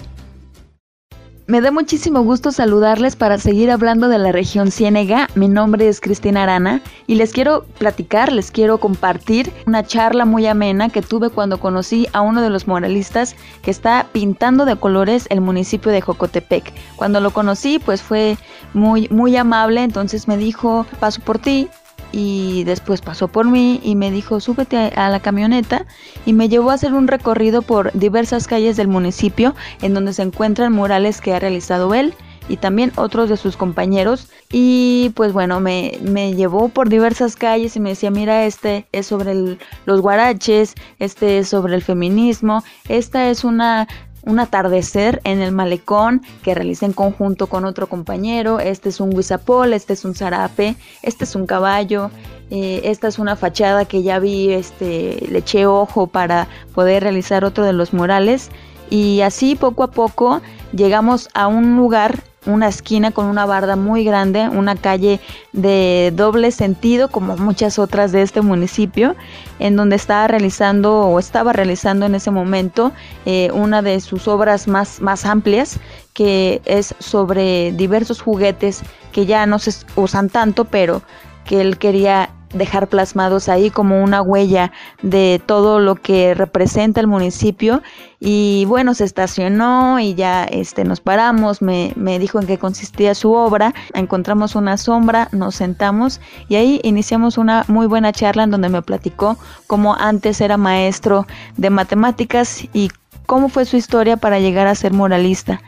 Me 1.48 1.60
da 1.60 1.70
muchísimo 1.70 2.24
gusto 2.24 2.50
saludarles 2.50 3.14
para 3.14 3.38
seguir 3.38 3.70
hablando 3.70 4.08
de 4.08 4.18
la 4.18 4.32
región 4.32 4.72
Ciénega. 4.72 5.28
Mi 5.36 5.46
nombre 5.46 5.86
es 5.86 6.00
Cristina 6.00 6.42
Arana 6.42 6.82
y 7.06 7.14
les 7.14 7.32
quiero 7.32 7.64
platicar, 7.78 8.32
les 8.32 8.50
quiero 8.50 8.78
compartir 8.78 9.52
una 9.64 9.84
charla 9.84 10.24
muy 10.24 10.48
amena 10.48 10.88
que 10.88 11.02
tuve 11.02 11.30
cuando 11.30 11.60
conocí 11.60 12.08
a 12.12 12.20
uno 12.20 12.42
de 12.42 12.50
los 12.50 12.66
muralistas 12.66 13.36
que 13.62 13.70
está 13.70 14.08
pintando 14.10 14.64
de 14.64 14.74
colores 14.74 15.26
el 15.30 15.40
municipio 15.40 15.92
de 15.92 16.00
Jocotepec. 16.00 16.72
Cuando 16.96 17.20
lo 17.20 17.30
conocí, 17.30 17.78
pues 17.78 18.02
fue 18.02 18.36
muy 18.74 19.08
muy 19.12 19.36
amable, 19.36 19.84
entonces 19.84 20.26
me 20.26 20.36
dijo, 20.36 20.84
"Paso 20.98 21.20
por 21.20 21.38
ti." 21.38 21.68
Y 22.12 22.64
después 22.64 23.00
pasó 23.00 23.28
por 23.28 23.46
mí 23.46 23.80
y 23.82 23.94
me 23.94 24.10
dijo 24.10 24.40
súbete 24.40 24.76
a, 24.76 25.08
la 25.10 25.20
camioneta 25.20 25.86
y 26.24 26.32
me 26.32 26.48
llevó 26.48 26.70
a 26.70 26.74
hacer 26.74 26.94
un 26.94 27.08
recorrido 27.08 27.62
por 27.62 27.92
diversas 27.92 28.46
calles 28.46 28.76
del 28.76 28.88
municipio 28.88 29.54
en 29.82 29.94
donde 29.94 30.12
se 30.12 30.22
encuentran 30.22 30.72
murales 30.72 31.20
que 31.20 31.34
ha 31.34 31.38
realizado 31.38 31.94
él 31.94 32.14
y 32.48 32.58
también 32.58 32.92
otros 32.94 33.28
de 33.28 33.36
sus 33.36 33.56
compañeros. 33.56 34.28
Y 34.52 35.10
pues 35.16 35.32
bueno 35.32 35.58
me, 35.60 35.98
me 36.02 36.34
llevó 36.34 36.68
por 36.68 36.88
diversas 36.88 37.34
calles 37.34 37.74
y 37.76 37.80
me 37.80 37.90
decía 37.90 38.10
mira 38.10 38.44
este 38.44 38.86
es 38.92 39.06
sobre 39.06 39.58
los 39.84 40.00
guaraches 40.00 40.74
este 41.00 41.38
es 41.38 41.48
sobre 41.48 41.74
el 41.74 41.82
feminismo 41.82 42.62
esta 42.88 43.28
es 43.28 43.42
una 43.42 43.88
un 44.26 44.40
atardecer 44.40 45.20
en 45.24 45.40
el 45.40 45.52
malecón 45.52 46.20
que 46.42 46.54
realicé 46.54 46.84
en 46.84 46.92
conjunto 46.92 47.46
con 47.46 47.64
otro 47.64 47.86
compañero. 47.88 48.60
Este 48.60 48.90
es 48.90 49.00
un 49.00 49.10
guisapol, 49.10 49.72
este 49.72 49.94
es 49.94 50.04
un 50.04 50.14
zarape, 50.14 50.76
este 51.02 51.24
es 51.24 51.34
un 51.34 51.46
caballo, 51.46 52.10
eh, 52.50 52.82
esta 52.84 53.08
es 53.08 53.18
una 53.18 53.36
fachada 53.36 53.86
que 53.86 54.02
ya 54.02 54.18
vi, 54.18 54.52
este, 54.52 55.24
le 55.30 55.38
eché 55.38 55.66
ojo 55.66 56.08
para 56.08 56.48
poder 56.74 57.04
realizar 57.04 57.44
otro 57.44 57.64
de 57.64 57.72
los 57.72 57.94
murales. 57.94 58.50
Y 58.90 59.20
así 59.22 59.54
poco 59.54 59.84
a 59.84 59.90
poco 59.90 60.42
llegamos 60.72 61.28
a 61.32 61.46
un 61.46 61.76
lugar 61.76 62.22
una 62.46 62.68
esquina 62.68 63.10
con 63.10 63.26
una 63.26 63.44
barda 63.44 63.76
muy 63.76 64.04
grande, 64.04 64.48
una 64.48 64.76
calle 64.76 65.20
de 65.52 66.12
doble 66.14 66.50
sentido 66.50 67.08
como 67.08 67.36
muchas 67.36 67.78
otras 67.78 68.12
de 68.12 68.22
este 68.22 68.40
municipio, 68.40 69.14
en 69.58 69.76
donde 69.76 69.96
estaba 69.96 70.26
realizando 70.28 71.00
o 71.00 71.18
estaba 71.18 71.52
realizando 71.52 72.06
en 72.06 72.14
ese 72.14 72.30
momento 72.30 72.92
eh, 73.24 73.50
una 73.52 73.82
de 73.82 74.00
sus 74.00 74.28
obras 74.28 74.68
más, 74.68 75.00
más 75.00 75.26
amplias, 75.26 75.78
que 76.12 76.62
es 76.64 76.94
sobre 76.98 77.72
diversos 77.72 78.20
juguetes 78.22 78.82
que 79.12 79.26
ya 79.26 79.46
no 79.46 79.58
se 79.58 79.72
usan 79.96 80.28
tanto, 80.28 80.64
pero 80.64 81.02
que 81.44 81.60
él 81.60 81.78
quería 81.78 82.30
dejar 82.52 82.88
plasmados 82.88 83.48
ahí 83.48 83.70
como 83.70 84.02
una 84.02 84.22
huella 84.22 84.72
de 85.02 85.40
todo 85.44 85.78
lo 85.80 85.96
que 85.96 86.34
representa 86.34 87.00
el 87.00 87.06
municipio. 87.06 87.82
Y 88.18 88.64
bueno 88.66 88.94
se 88.94 89.04
estacionó 89.04 90.00
y 90.00 90.14
ya 90.14 90.44
este 90.44 90.84
nos 90.84 91.00
paramos. 91.00 91.62
Me, 91.62 91.92
me 91.96 92.18
dijo 92.18 92.40
en 92.40 92.46
qué 92.46 92.58
consistía 92.58 93.14
su 93.14 93.32
obra. 93.32 93.74
Encontramos 93.94 94.54
una 94.54 94.76
sombra 94.76 95.28
nos 95.32 95.56
sentamos 95.56 96.20
y 96.48 96.56
ahí 96.56 96.80
iniciamos 96.82 97.38
una 97.38 97.64
muy 97.68 97.86
buena 97.86 98.12
charla 98.12 98.44
en 98.44 98.50
donde 98.50 98.68
me 98.68 98.82
platicó 98.82 99.36
cómo 99.66 99.94
antes 99.94 100.40
era 100.40 100.56
maestro 100.56 101.26
de 101.56 101.70
matemáticas 101.70 102.64
y 102.72 102.90
cómo 103.26 103.48
fue 103.48 103.64
su 103.64 103.76
historia 103.76 104.16
para 104.16 104.38
llegar 104.38 104.66
a 104.66 104.74
ser 104.74 104.92
moralista. 104.92 105.60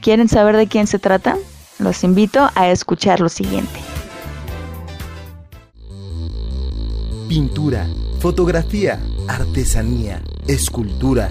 Quieren 0.00 0.28
saber 0.28 0.56
de 0.56 0.66
quién 0.66 0.86
se 0.86 0.98
trata 0.98 1.36
los 1.78 2.04
invito 2.04 2.48
a 2.54 2.68
escuchar 2.68 3.20
lo 3.20 3.28
siguiente 3.28 3.95
pintura, 7.28 7.86
fotografía, 8.20 9.00
artesanía, 9.28 10.22
escultura, 10.46 11.30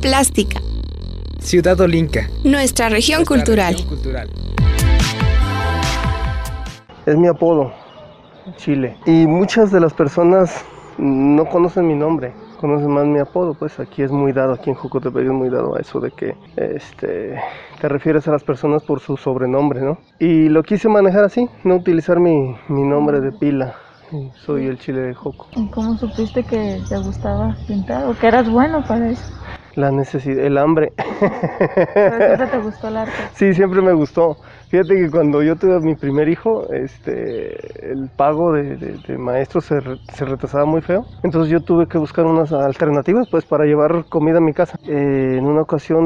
plástica. 0.00 0.60
Ciudad 1.38 1.80
Olinca. 1.80 2.28
Nuestra 2.42 2.88
región 2.88 3.18
Nuestra 3.18 3.36
cultural. 3.36 3.72
región 3.74 3.88
cultural. 3.88 4.30
Es 7.06 7.16
mi 7.16 7.28
apodo, 7.28 7.72
Chile. 8.56 8.96
Y 9.06 9.26
muchas 9.26 9.70
de 9.70 9.80
las 9.80 9.92
personas 9.92 10.64
no 10.96 11.44
conocen 11.46 11.86
mi 11.86 11.94
nombre, 11.94 12.32
conocen 12.60 12.90
más 12.90 13.04
mi 13.06 13.18
apodo, 13.18 13.54
pues 13.54 13.78
aquí 13.78 14.02
es 14.02 14.10
muy 14.10 14.32
dado, 14.32 14.54
aquí 14.54 14.70
en 14.70 14.76
Jocotepec 14.76 15.24
es 15.26 15.32
muy 15.32 15.50
dado 15.50 15.76
a 15.76 15.80
eso 15.80 16.00
de 16.00 16.10
que 16.12 16.34
este, 16.56 17.38
te 17.80 17.88
refieres 17.88 18.26
a 18.26 18.32
las 18.32 18.42
personas 18.42 18.82
por 18.84 19.00
su 19.00 19.16
sobrenombre, 19.18 19.82
¿no? 19.82 19.98
Y 20.18 20.48
lo 20.48 20.62
quise 20.62 20.88
manejar 20.88 21.24
así, 21.24 21.48
no 21.62 21.76
utilizar 21.76 22.18
mi, 22.20 22.56
mi 22.68 22.82
nombre 22.82 23.20
de 23.20 23.32
pila. 23.32 23.74
Soy 24.34 24.66
el 24.66 24.78
Chile 24.78 25.00
de 25.00 25.14
Joco. 25.14 25.48
¿Y 25.56 25.68
cómo 25.70 25.96
supiste 25.96 26.44
que 26.44 26.84
te 26.88 26.98
gustaba 26.98 27.56
pintar 27.66 28.04
o 28.04 28.14
que 28.18 28.26
eras 28.28 28.50
bueno 28.50 28.82
para 28.86 29.10
eso? 29.10 29.24
La 29.74 29.90
necesidad, 29.90 30.44
el 30.44 30.56
hambre. 30.58 30.92
¿Pero 32.04 32.20
siempre 32.22 32.46
te 32.46 32.58
gustó 32.58 32.88
el 32.88 32.96
arte? 32.96 33.22
Sí, 33.34 33.52
siempre 33.54 33.82
me 33.82 33.92
gustó. 33.92 34.38
Fíjate 34.68 34.94
que 34.96 35.10
cuando 35.10 35.42
yo 35.42 35.56
tuve 35.56 35.76
a 35.76 35.80
mi 35.80 35.94
primer 35.96 36.28
hijo, 36.28 36.68
este, 36.70 37.92
el 37.92 38.08
pago 38.10 38.52
de, 38.52 38.76
de, 38.76 38.98
de 38.98 39.18
maestro 39.18 39.60
se, 39.60 39.80
re- 39.80 39.98
se 40.12 40.24
retrasaba 40.24 40.64
muy 40.64 40.80
feo. 40.82 41.06
Entonces 41.22 41.50
yo 41.50 41.60
tuve 41.60 41.88
que 41.88 41.98
buscar 41.98 42.26
unas 42.26 42.52
alternativas 42.52 43.28
pues 43.28 43.46
para 43.46 43.64
llevar 43.64 44.06
comida 44.08 44.38
a 44.38 44.40
mi 44.40 44.52
casa. 44.52 44.76
Eh, 44.86 45.36
en 45.38 45.44
una 45.46 45.62
ocasión 45.62 46.04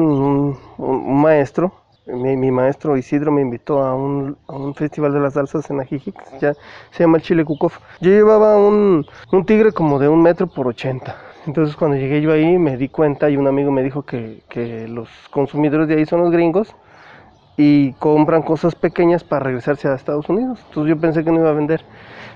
un 0.77 1.21
maestro, 1.21 1.73
mi, 2.13 2.51
maestro 2.51 2.97
Isidro 2.97 3.31
me 3.31 3.41
invitó 3.41 3.81
a 3.81 3.95
un, 3.95 4.37
festival 4.75 5.13
de 5.13 5.19
las 5.19 5.33
salsas 5.33 5.69
en 5.69 5.79
Ajijic, 5.79 6.15
ya 6.39 6.53
se 6.91 7.03
llama 7.03 7.17
el 7.17 7.23
Chile 7.23 7.45
Cucof. 7.45 7.79
Yo 8.01 8.11
llevaba 8.11 8.57
un, 8.57 9.05
tigre 9.45 9.71
como 9.71 9.99
de 9.99 10.07
un 10.07 10.21
metro 10.21 10.47
por 10.47 10.67
ochenta. 10.67 11.17
Entonces 11.45 11.75
cuando 11.75 11.97
llegué 11.97 12.21
yo 12.21 12.31
ahí 12.31 12.57
me 12.57 12.77
di 12.77 12.89
cuenta 12.89 13.29
y 13.29 13.37
un 13.37 13.47
amigo 13.47 13.71
me 13.71 13.83
dijo 13.83 14.03
que, 14.03 14.41
los 14.89 15.09
consumidores 15.31 15.87
de 15.87 15.95
ahí 15.95 16.05
son 16.05 16.21
los 16.21 16.31
gringos 16.31 16.75
y 17.57 17.93
compran 17.93 18.41
cosas 18.41 18.75
pequeñas 18.75 19.23
para 19.23 19.45
regresarse 19.45 19.87
a 19.87 19.95
Estados 19.95 20.29
Unidos. 20.29 20.59
Entonces 20.67 20.95
yo 20.95 21.01
pensé 21.01 21.23
que 21.23 21.31
no 21.31 21.39
iba 21.39 21.49
a 21.49 21.53
vender. 21.53 21.83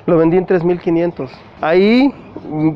Lo 0.06 0.18
vendí 0.18 0.36
en 0.36 0.46
3.500. 0.46 1.30
Ahí 1.62 2.14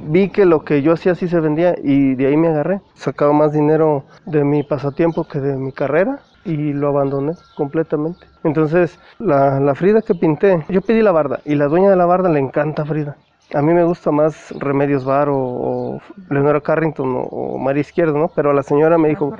vi 0.09 0.29
que 0.29 0.45
lo 0.45 0.63
que 0.63 0.81
yo 0.81 0.93
hacía 0.93 1.13
sí 1.13 1.27
se 1.27 1.41
vendía 1.41 1.75
y 1.83 2.15
de 2.15 2.27
ahí 2.27 2.37
me 2.37 2.47
agarré. 2.47 2.79
Sacaba 2.93 3.33
más 3.33 3.51
dinero 3.51 4.05
de 4.25 4.45
mi 4.45 4.63
pasatiempo 4.63 5.25
que 5.25 5.39
de 5.39 5.57
mi 5.57 5.73
carrera 5.73 6.21
y 6.47 6.73
lo 6.73 6.89
abandoné 6.89 7.33
completamente. 7.55 8.25
Entonces 8.43 8.99
la, 9.19 9.59
la 9.59 9.75
Frida 9.75 10.01
que 10.01 10.15
pinté, 10.15 10.65
yo 10.69 10.81
pedí 10.81 11.01
la 11.01 11.11
barda 11.11 11.39
y 11.45 11.55
la 11.55 11.67
dueña 11.67 11.89
de 11.89 11.95
la 11.97 12.05
barda 12.05 12.29
le 12.29 12.39
encanta 12.39 12.85
Frida. 12.85 13.17
A 13.53 13.61
mí 13.61 13.73
me 13.73 13.83
gusta 13.83 14.11
más 14.11 14.51
Remedios 14.59 15.05
Bar 15.05 15.29
o, 15.29 15.37
o 15.37 16.01
Leonora 16.29 16.61
Carrington 16.61 17.15
o, 17.15 17.19
o 17.21 17.57
María 17.57 17.81
Izquierdo, 17.81 18.17
¿no? 18.17 18.29
Pero 18.35 18.53
la 18.53 18.63
señora 18.63 18.97
me 18.97 19.09
dijo, 19.09 19.33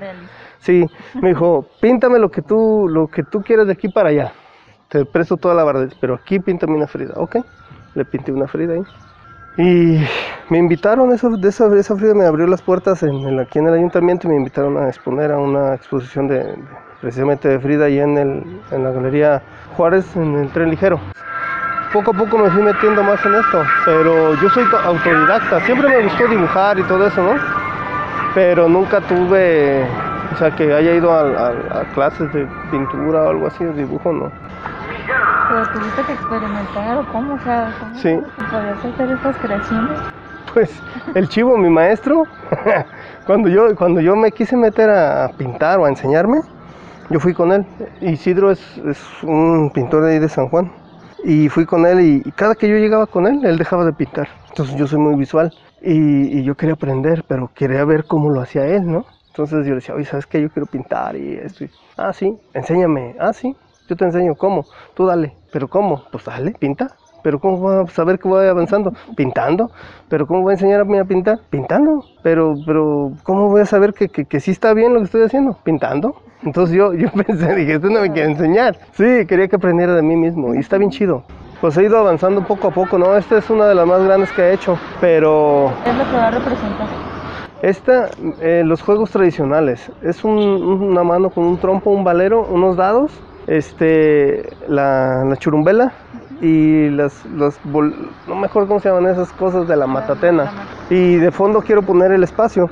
Sí, 0.60 0.86
me 1.22 1.30
dijo, 1.30 1.66
píntame 1.82 2.20
lo 2.20 2.30
que 2.32 2.42
tú, 2.42 2.88
lo 2.90 3.08
que 3.08 3.24
tú 3.24 3.42
quieras 3.44 3.68
de 3.68 3.74
aquí 3.74 3.90
para 3.90 4.10
allá. 4.10 4.34
Te 4.90 5.06
presto 5.06 5.38
toda 5.38 5.56
la 5.56 5.64
barda, 5.64 5.88
pero 6.02 6.16
aquí 6.16 6.40
píntame 6.40 6.76
una 6.76 6.88
Frida. 6.88 7.14
Ok, 7.18 7.38
le 7.96 8.06
pinté 8.06 8.32
una 8.32 8.48
Frida 8.48 8.74
ahí. 8.76 8.84
Y 9.58 10.00
me 10.50 10.58
invitaron, 10.60 11.12
eso, 11.14 11.30
de 11.32 11.50
esa, 11.50 11.68
esa 11.78 11.96
Frida 11.96 12.14
me 12.14 12.26
abrió 12.26 12.48
las 12.48 12.62
puertas 12.62 13.04
en, 13.04 13.40
aquí 13.40 13.60
en 13.60 13.68
el 13.68 13.74
ayuntamiento 13.76 14.28
y 14.28 14.32
me 14.32 14.38
invitaron 14.38 14.78
a 14.78 14.88
exponer 14.88 15.32
a 15.32 15.40
una 15.40 15.74
exposición 15.76 16.28
de, 16.28 16.40
de- 16.44 16.87
precisamente 17.02 17.48
de 17.48 17.60
Frida 17.60 17.86
ahí 17.86 18.00
en, 18.00 18.18
el, 18.18 18.62
en 18.72 18.84
la 18.84 18.92
Galería 18.92 19.42
Juárez, 19.76 20.16
en 20.16 20.36
el 20.36 20.50
tren 20.50 20.70
ligero. 20.70 21.00
Poco 21.94 22.12
a 22.12 22.14
poco 22.14 22.38
me 22.38 22.50
fui 22.50 22.62
metiendo 22.62 23.02
más 23.04 23.24
en 23.26 23.36
esto, 23.36 23.64
pero 23.86 24.34
yo 24.42 24.50
soy 24.50 24.66
to- 24.70 24.78
autodidacta, 24.80 25.62
siempre 25.62 25.88
me 25.88 26.04
gustó 26.04 26.28
dibujar 26.28 26.78
y 26.80 26.84
todo 26.84 27.08
eso, 27.08 27.22
¿no? 27.24 27.40
pero 28.36 28.68
nunca 28.70 29.00
tuve, 29.02 29.84
o 30.32 30.38
sea, 30.38 30.52
que 30.52 30.72
haya 30.72 30.94
ido 30.94 31.12
a, 31.12 31.22
a- 31.22 31.80
a 31.82 31.84
clases 31.96 32.32
de 32.34 32.46
pintura 32.70 33.24
o 33.24 33.30
algo 33.30 33.48
así, 33.48 33.64
de 33.64 33.74
dibujo, 33.74 34.12
no. 34.14 34.30
Pero 35.50 35.66
tuviste 35.74 36.04
que 36.04 36.14
experimentar 36.14 36.98
o 36.98 37.06
cómo, 37.12 37.34
o 37.36 37.40
sea, 37.40 37.74
¿cómo 37.80 37.96
Sí. 37.96 38.20
podías 38.52 38.86
hacer 38.86 39.10
estas 39.12 39.38
creaciones? 39.38 40.00
Pues 40.54 40.84
el 41.16 41.30
chivo, 41.30 41.58
mi 41.58 41.70
maestro, 41.70 42.24
cuando 43.26 43.48
yo, 43.50 43.74
cuando 43.76 44.02
yo 44.02 44.16
me 44.16 44.32
quise 44.32 44.56
meter 44.58 44.90
a 44.90 45.30
pintar 45.38 45.80
o 45.80 45.86
a 45.86 45.90
enseñarme, 45.90 46.42
yo 47.10 47.20
fui 47.20 47.34
con 47.34 47.52
él. 47.52 47.66
Isidro 48.02 48.52
es, 48.52 48.78
es 48.78 49.00
un 49.24 49.72
pintor 49.74 50.04
de 50.06 50.14
ahí 50.14 50.20
de 50.20 50.30
San 50.30 50.50
Juan. 50.50 50.72
Y 51.24 51.50
fui 51.50 51.66
con 51.66 51.86
él 51.86 52.00
y, 52.26 52.32
cada 52.34 52.56
que 52.56 52.70
yo 52.70 52.78
llegaba 52.78 53.08
con 53.08 53.28
él, 53.28 53.42
él 53.44 53.58
dejaba 53.58 53.86
de 53.86 53.94
pintar. 53.94 54.30
Entonces 54.50 54.76
yo 54.76 54.88
soy 54.88 55.00
muy 55.00 55.16
visual 55.16 55.54
y, 55.82 56.40
y 56.40 56.44
yo 56.44 56.56
quería 56.56 56.74
aprender, 56.76 57.24
pero 57.28 57.52
quería 57.54 57.84
ver 57.86 58.06
cómo 58.06 58.30
lo 58.30 58.42
hacía 58.42 58.66
él, 58.68 58.86
¿no? 58.86 59.06
Entonces 59.28 59.60
yo 59.66 59.70
le 59.72 59.76
decía, 59.76 59.96
oye, 59.96 60.06
¿sabes 60.06 60.28
qué? 60.28 60.42
Yo 60.42 60.52
quiero 60.52 60.68
pintar 60.68 61.16
y 61.16 61.34
esto. 61.36 61.64
y- 61.66 61.72
Ah, 61.98 62.14
sí, 62.14 62.38
enséñame. 62.54 63.16
Ah, 63.20 63.34
sí, 63.34 63.56
yo 63.88 63.96
te 63.96 64.06
enseño. 64.06 64.36
¿Cómo? 64.36 64.68
Tú 64.94 65.06
dale. 65.08 65.36
¿Pero 65.50 65.68
cómo? 65.70 66.06
Pues 66.12 66.26
dale, 66.26 66.52
pinta. 66.52 66.98
¿Pero 67.28 67.40
cómo 67.40 67.58
voy 67.58 67.84
a 67.84 67.88
saber 67.88 68.20
que 68.20 68.28
voy 68.30 68.48
avanzando? 68.48 68.94
Pintando. 69.18 69.70
¿Pero 70.08 70.26
cómo 70.26 70.44
voy 70.44 70.52
a 70.52 70.54
enseñarme 70.54 70.98
a 70.98 71.04
pintar? 71.04 71.40
Pintando. 71.50 72.06
Pero, 72.24 72.56
pero, 72.66 73.12
¿cómo 73.24 73.50
voy 73.50 73.60
a 73.60 73.66
saber 73.66 73.94
que, 73.94 74.08
que, 74.08 74.24
que 74.24 74.40
sí 74.40 74.52
está 74.52 74.74
bien 74.74 74.94
lo 74.94 75.00
que 75.02 75.06
estoy 75.08 75.24
haciendo? 75.24 75.58
Pintando. 75.62 76.16
Entonces 76.44 76.74
yo, 76.78 76.94
yo 76.94 77.10
pensé, 77.28 77.54
dije, 77.54 77.74
esto 77.74 77.90
no 77.90 78.00
me 78.00 78.14
quiere 78.14 78.32
enseñar. 78.32 78.78
Sí, 78.94 79.26
quería 79.28 79.50
que 79.50 79.58
aprendiera 79.58 79.94
de 79.94 80.04
mí 80.04 80.16
mismo 80.16 80.56
y 80.56 80.60
está 80.60 80.78
bien 80.78 80.90
chido. 80.90 81.22
Pues 81.60 81.78
he 81.78 81.84
ido 81.84 81.98
avanzando 81.98 82.42
poco 82.48 82.70
a 82.70 82.72
poco, 82.72 82.98
¿no? 82.98 83.14
Esta 83.18 83.40
es 83.40 83.50
una 83.50 83.66
de 83.66 83.76
las 83.76 83.86
más 83.86 84.02
grandes 84.06 84.32
que 84.32 84.44
he 84.44 84.54
hecho, 84.54 84.78
pero 85.02 85.70
¿Qué 85.84 85.90
es 85.90 85.98
lo 85.98 86.06
que 86.10 86.16
va 86.16 86.28
a 86.28 86.32
representar? 86.32 86.88
esta, 87.62 88.10
eh, 88.42 88.62
los 88.66 88.82
juegos 88.82 89.12
tradicionales, 89.12 89.92
es 90.02 90.24
un- 90.24 90.38
una 90.38 91.04
mano 91.04 91.30
con 91.30 91.44
un 91.44 91.58
trompo, 91.58 91.90
un 91.90 92.06
valero, 92.06 92.48
unos 92.50 92.78
dados, 92.78 93.12
este, 93.48 94.44
la, 94.70 95.24
la 95.26 95.36
churumbela 95.38 95.92
y 96.42 96.90
las, 96.90 97.26
las 97.26 97.60
no 97.66 98.36
me 98.36 98.46
acuerdo 98.46 98.68
cómo 98.68 98.80
se 98.80 98.90
llaman 98.90 99.08
esas 99.12 99.32
cosas 99.34 99.68
de 99.68 99.76
la 99.76 99.88
matatena. 99.88 100.52
Y 100.90 101.16
de 101.16 101.32
fondo 101.32 101.62
quiero 101.62 101.82
poner 101.82 102.12
el 102.12 102.24
espacio, 102.24 102.70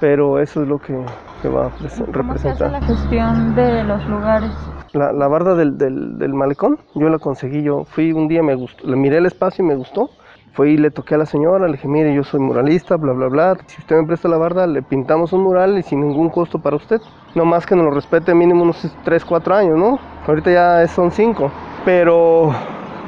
pero 0.00 0.38
eso 0.38 0.62
es 0.62 0.68
lo 0.68 0.78
que, 0.78 0.94
que 1.42 1.48
va 1.48 1.66
a 1.66 1.70
pres- 1.70 2.04
¿Cómo 2.12 2.36
se 2.38 2.48
hace 2.50 2.64
representar. 2.64 2.70
la 2.72 2.80
gestión 2.82 3.54
de 3.54 3.84
los 3.84 4.06
lugares? 4.08 4.50
La, 4.92 5.12
la 5.12 5.28
barda 5.28 5.54
del, 5.54 5.78
del, 5.78 6.18
del 6.18 6.34
malecón, 6.34 6.78
yo 6.94 7.08
la 7.08 7.18
conseguí, 7.18 7.62
yo 7.62 7.84
fui 7.84 8.12
un 8.12 8.28
día, 8.28 8.42
me 8.42 8.54
gustó, 8.54 8.86
le 8.88 8.96
miré 8.96 9.18
el 9.18 9.26
espacio 9.26 9.64
y 9.64 9.68
me 9.68 9.74
gustó. 9.76 10.10
Fui 10.52 10.70
y 10.72 10.76
le 10.78 10.90
toqué 10.90 11.14
a 11.14 11.18
la 11.18 11.26
señora, 11.26 11.66
le 11.66 11.72
dije, 11.74 11.86
mire, 11.86 12.12
yo 12.12 12.24
soy 12.24 12.40
muralista, 12.40 12.96
bla, 12.96 13.12
bla, 13.12 13.28
bla. 13.28 13.56
Si 13.66 13.80
usted 13.80 13.96
me 13.96 14.04
presta 14.04 14.26
la 14.28 14.36
barda, 14.36 14.66
le 14.66 14.82
pintamos 14.82 15.32
un 15.32 15.44
mural 15.44 15.78
y 15.78 15.82
sin 15.84 16.00
ningún 16.00 16.28
costo 16.28 16.58
para 16.58 16.74
usted. 16.74 17.00
No 17.36 17.44
más 17.44 17.64
que 17.64 17.76
nos 17.76 17.84
lo 17.84 17.92
respete 17.92 18.34
mínimo 18.34 18.64
unos 18.64 18.84
3, 19.04 19.24
4 19.24 19.54
años, 19.54 19.78
¿no? 19.78 20.00
Ahorita 20.26 20.50
ya 20.50 20.88
son 20.88 21.12
5. 21.12 21.52
Pero 21.84 22.52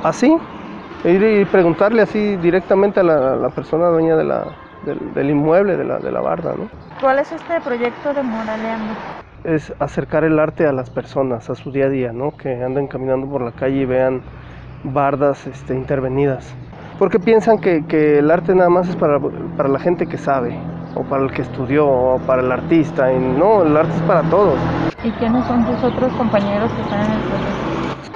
así, 0.02 0.36
ir 1.04 1.22
y 1.22 1.44
preguntarle 1.44 2.02
así 2.02 2.36
directamente 2.36 3.00
a 3.00 3.02
la, 3.02 3.32
a 3.32 3.36
la 3.36 3.48
persona 3.50 3.88
dueña 3.88 4.16
de 4.16 4.24
la, 4.24 4.44
del, 4.84 5.14
del 5.14 5.30
inmueble, 5.30 5.76
de 5.76 5.84
la, 5.84 5.98
de 5.98 6.10
la 6.10 6.20
barda, 6.20 6.54
¿no? 6.56 6.68
¿Cuál 7.00 7.18
es 7.18 7.32
este 7.32 7.60
proyecto 7.60 8.14
de 8.14 8.22
Moraleando? 8.22 8.94
es 9.44 9.72
acercar 9.80 10.24
el 10.24 10.38
arte 10.38 10.66
a 10.66 10.72
las 10.72 10.90
personas, 10.90 11.50
a 11.50 11.54
su 11.54 11.72
día 11.72 11.86
a 11.86 11.88
día, 11.88 12.12
¿no? 12.12 12.30
Que 12.36 12.62
anden 12.62 12.86
caminando 12.86 13.28
por 13.28 13.42
la 13.42 13.52
calle 13.52 13.80
y 13.80 13.84
vean 13.84 14.22
bardas 14.84 15.46
este, 15.46 15.74
intervenidas. 15.74 16.54
Porque 16.98 17.18
piensan 17.18 17.58
que, 17.58 17.84
que 17.86 18.18
el 18.18 18.30
arte 18.30 18.54
nada 18.54 18.70
más 18.70 18.88
es 18.88 18.96
para, 18.96 19.18
para, 19.56 19.68
la 19.68 19.78
gente 19.78 20.06
que 20.06 20.18
sabe, 20.18 20.56
o 20.94 21.02
para 21.02 21.24
el 21.24 21.32
que 21.32 21.42
estudió, 21.42 21.86
o 21.86 22.18
para 22.20 22.42
el 22.42 22.52
artista. 22.52 23.12
Y 23.12 23.18
no, 23.18 23.62
el 23.62 23.76
arte 23.76 23.92
es 23.96 24.02
para 24.02 24.22
todos. 24.22 24.58
¿Y 25.02 25.10
quiénes 25.12 25.44
son 25.46 25.64
tus 25.66 25.82
otros 25.82 26.12
compañeros 26.12 26.70
que 26.72 26.82
están 26.82 27.04
en 27.04 27.12
el 27.12 27.20
proyecto? 27.22 27.51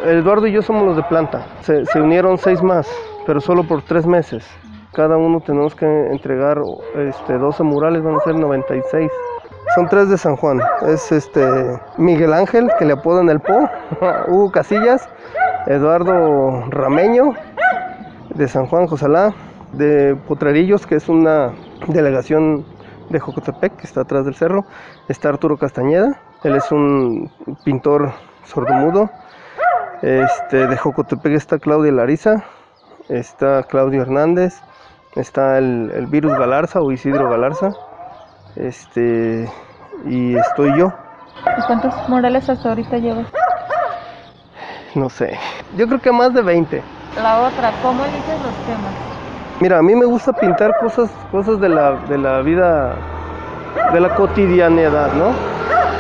Eduardo 0.05 0.47
y 0.47 0.53
yo 0.53 0.63
somos 0.63 0.85
los 0.85 0.97
de 0.97 1.03
planta. 1.05 1.47
Se, 1.63 1.83
unieron 2.01 2.39
seis 2.39 2.63
más, 2.63 2.89
pero 3.27 3.41
solo 3.41 3.65
por 3.65 3.83
tres 3.83 4.07
meses. 4.07 4.47
Cada 4.93 5.17
uno 5.17 5.41
tenemos 5.41 5.75
que 5.75 5.87
entregar 5.87 6.59
este, 6.97 7.37
12 7.37 7.63
murales, 7.63 8.03
van 8.03 8.17
a 8.17 8.21
ser 8.21 8.35
96. 8.35 9.11
Son 9.75 9.89
tres 9.89 10.09
de 10.09 10.17
San 10.17 10.37
Juan. 10.37 10.61
Es 10.87 11.13
este 11.13 11.45
Miguel 11.99 12.33
Ángel, 12.33 12.71
que 12.79 12.85
le 12.85 12.93
apodan 12.93 13.29
el 13.29 13.41
Po, 13.41 13.69
Hugo 14.29 14.51
Casillas, 14.53 15.09
Eduardo 15.67 16.71
Rameño, 16.71 17.35
de 18.35 18.49
San 18.49 18.67
Juan 18.67 18.87
Josalá, 18.87 19.35
de 19.73 20.17
Potrerillos, 20.29 20.87
que 20.87 20.97
es 20.97 21.09
una 21.09 21.53
delegación 21.89 22.65
de 23.11 23.21
Jocotepec, 23.21 23.77
que 23.77 23.87
está 23.87 24.03
atrás 24.03 24.25
del 24.25 24.35
cerro, 24.35 24.65
está 25.09 25.29
Arturo 25.29 25.57
Castañeda, 25.57 26.21
él 26.43 26.57
es 26.57 26.71
un 26.71 27.31
pintor 27.65 28.13
sordomudo. 28.45 29.11
Este, 30.03 30.67
de 30.67 30.77
Jocotepec 30.77 31.33
está 31.33 31.59
Claudia 31.59 31.91
Lariza, 31.91 32.45
está 33.09 33.63
Claudio 33.63 34.03
Hernández, 34.03 34.61
está 35.15 35.57
el, 35.59 35.91
el 35.95 36.07
Virus 36.07 36.37
Galarza 36.39 36.81
o 36.81 36.93
Isidro 36.93 37.31
Galarza, 37.31 37.73
este, 38.57 39.51
y 40.05 40.37
estoy 40.37 40.79
yo. 40.79 40.93
¿Y 41.59 41.63
cuántos 41.67 42.09
murales 42.09 42.49
hasta 42.49 42.69
ahorita 42.69 42.99
llevas? 42.99 43.27
No 44.95 45.09
sé, 45.09 45.39
yo 45.77 45.87
creo 45.87 46.01
que 46.01 46.13
más 46.13 46.35
de 46.35 46.43
20. 46.43 46.83
La 47.23 47.41
otra, 47.41 47.73
¿cómo 47.83 48.05
eliges 48.05 48.29
los 48.29 48.55
temas? 48.67 48.93
Mira, 49.61 49.79
a 49.79 49.83
mí 49.83 49.95
me 49.95 50.05
gusta 50.05 50.35
pintar 50.35 50.77
cosas, 50.79 51.11
cosas 51.31 51.59
de 51.61 51.71
la, 51.71 51.93
de 52.09 52.19
la 52.19 52.43
vida, 52.43 52.95
de 53.95 54.01
la 54.01 54.15
cotidianidad, 54.15 55.13
¿no? 55.15 55.33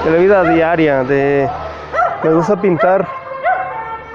De 0.04 0.10
la 0.10 0.18
vida 0.18 0.42
diaria, 0.44 1.02
de... 1.04 1.48
Me 2.22 2.32
gusta 2.34 2.60
pintar 2.60 3.06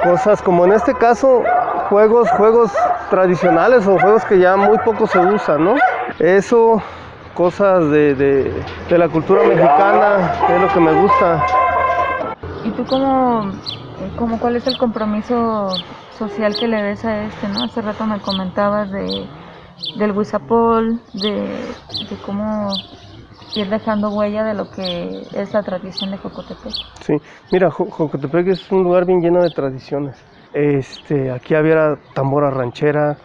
cosas 0.03 0.41
como 0.41 0.65
en 0.65 0.73
este 0.73 0.93
caso, 0.93 1.43
juegos, 1.89 2.29
juegos 2.31 2.71
tradicionales 3.09 3.87
o 3.87 3.97
juegos 3.99 4.25
que 4.25 4.39
ya 4.39 4.55
muy 4.55 4.77
poco 4.79 5.07
se 5.07 5.19
usan, 5.19 5.63
¿no? 5.63 5.75
Eso, 6.19 6.81
cosas 7.33 7.89
de, 7.89 8.15
de, 8.15 8.63
de 8.89 8.97
la 8.97 9.07
cultura 9.09 9.43
mexicana, 9.43 10.33
es 10.49 10.61
lo 10.61 10.67
que 10.73 10.79
me 10.79 10.93
gusta. 10.93 11.45
¿Y 12.63 12.71
tú 12.71 12.85
cómo, 12.85 13.51
cómo 14.17 14.39
cuál 14.39 14.55
es 14.55 14.67
el 14.67 14.77
compromiso 14.77 15.69
social 16.17 16.55
que 16.59 16.67
le 16.67 16.81
ves 16.81 17.03
a 17.05 17.23
este, 17.23 17.47
¿no? 17.47 17.63
Hace 17.63 17.81
rato 17.81 18.05
me 18.05 18.19
comentabas 18.19 18.91
de, 18.91 19.27
del 19.97 20.11
Huizapol, 20.11 20.99
de, 21.13 21.31
de 21.31 22.17
cómo 22.25 22.69
ir 23.55 23.69
dejando 23.69 24.09
huella 24.09 24.43
de 24.43 24.53
lo 24.53 24.69
que 24.69 25.27
es 25.33 25.53
la 25.53 25.63
tradición 25.63 26.11
de 26.11 26.17
Jocotepec. 26.17 26.73
Sí, 27.01 27.13
mira, 27.51 27.69
Jocotepec 27.71 28.47
es 28.47 28.71
un 28.71 28.83
lugar 28.83 29.05
bien 29.05 29.21
lleno 29.21 29.41
de 29.41 29.49
tradiciones. 29.49 30.17
Este, 30.53 31.31
aquí 31.31 31.55
había 31.55 31.97
tambora 32.13 32.49
ranchera, 32.49 33.17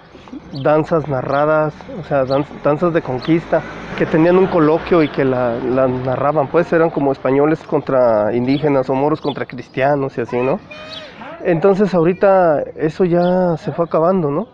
danzas 0.63 1.09
narradas, 1.09 1.75
o 1.99 2.05
sea, 2.05 2.25
danz, 2.25 2.47
danzas 2.63 2.93
de 2.93 3.03
conquista, 3.03 3.63
que 3.99 4.07
tenían 4.07 4.37
un 4.39 4.47
coloquio 4.47 5.03
y 5.03 5.09
que 5.09 5.25
la, 5.25 5.57
la, 5.57 5.89
narraban, 5.89 6.49
pues 6.49 6.73
eran 6.73 6.91
como 6.91 7.13
españoles 7.13 7.61
contra 7.65 8.35
indígenas 8.35 8.89
o 8.91 8.95
moros 8.95 9.21
contra 9.21 9.45
cristianos 9.45 10.17
y 10.19 10.21
así, 10.21 10.37
¿no? 10.37 10.61
Entonces 11.45 11.95
ahorita 11.95 12.63
eso 12.77 13.05
ya 13.05 13.57
se 13.57 13.73
fue 13.73 13.85
acabando, 13.85 14.31
¿no? 14.31 14.49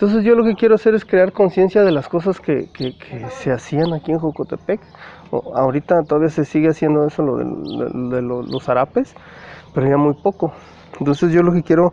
Entonces 0.00 0.24
yo 0.24 0.34
lo 0.34 0.44
que 0.44 0.54
quiero 0.54 0.76
hacer 0.76 0.94
es 0.94 1.04
crear 1.04 1.30
conciencia 1.30 1.82
de 1.82 1.90
las 1.90 2.08
cosas 2.08 2.40
que, 2.40 2.70
que, 2.72 2.96
que, 2.96 3.28
se 3.28 3.52
hacían 3.52 3.92
aquí 3.92 4.12
en 4.12 4.18
Jocotepec. 4.18 4.80
O, 5.30 5.54
ahorita 5.54 6.04
todavía 6.08 6.30
se 6.30 6.46
sigue 6.46 6.68
haciendo 6.68 7.06
eso, 7.06 7.22
lo 7.22 7.36
de, 7.36 7.44
de, 7.44 8.16
de 8.16 8.22
los, 8.22 8.50
los 8.50 8.64
zarapes, 8.64 9.14
pero 9.74 9.86
ya 9.86 9.98
muy 9.98 10.14
poco. 10.14 10.54
Entonces 10.98 11.32
yo 11.32 11.42
lo 11.42 11.52
que 11.52 11.62
quiero 11.62 11.92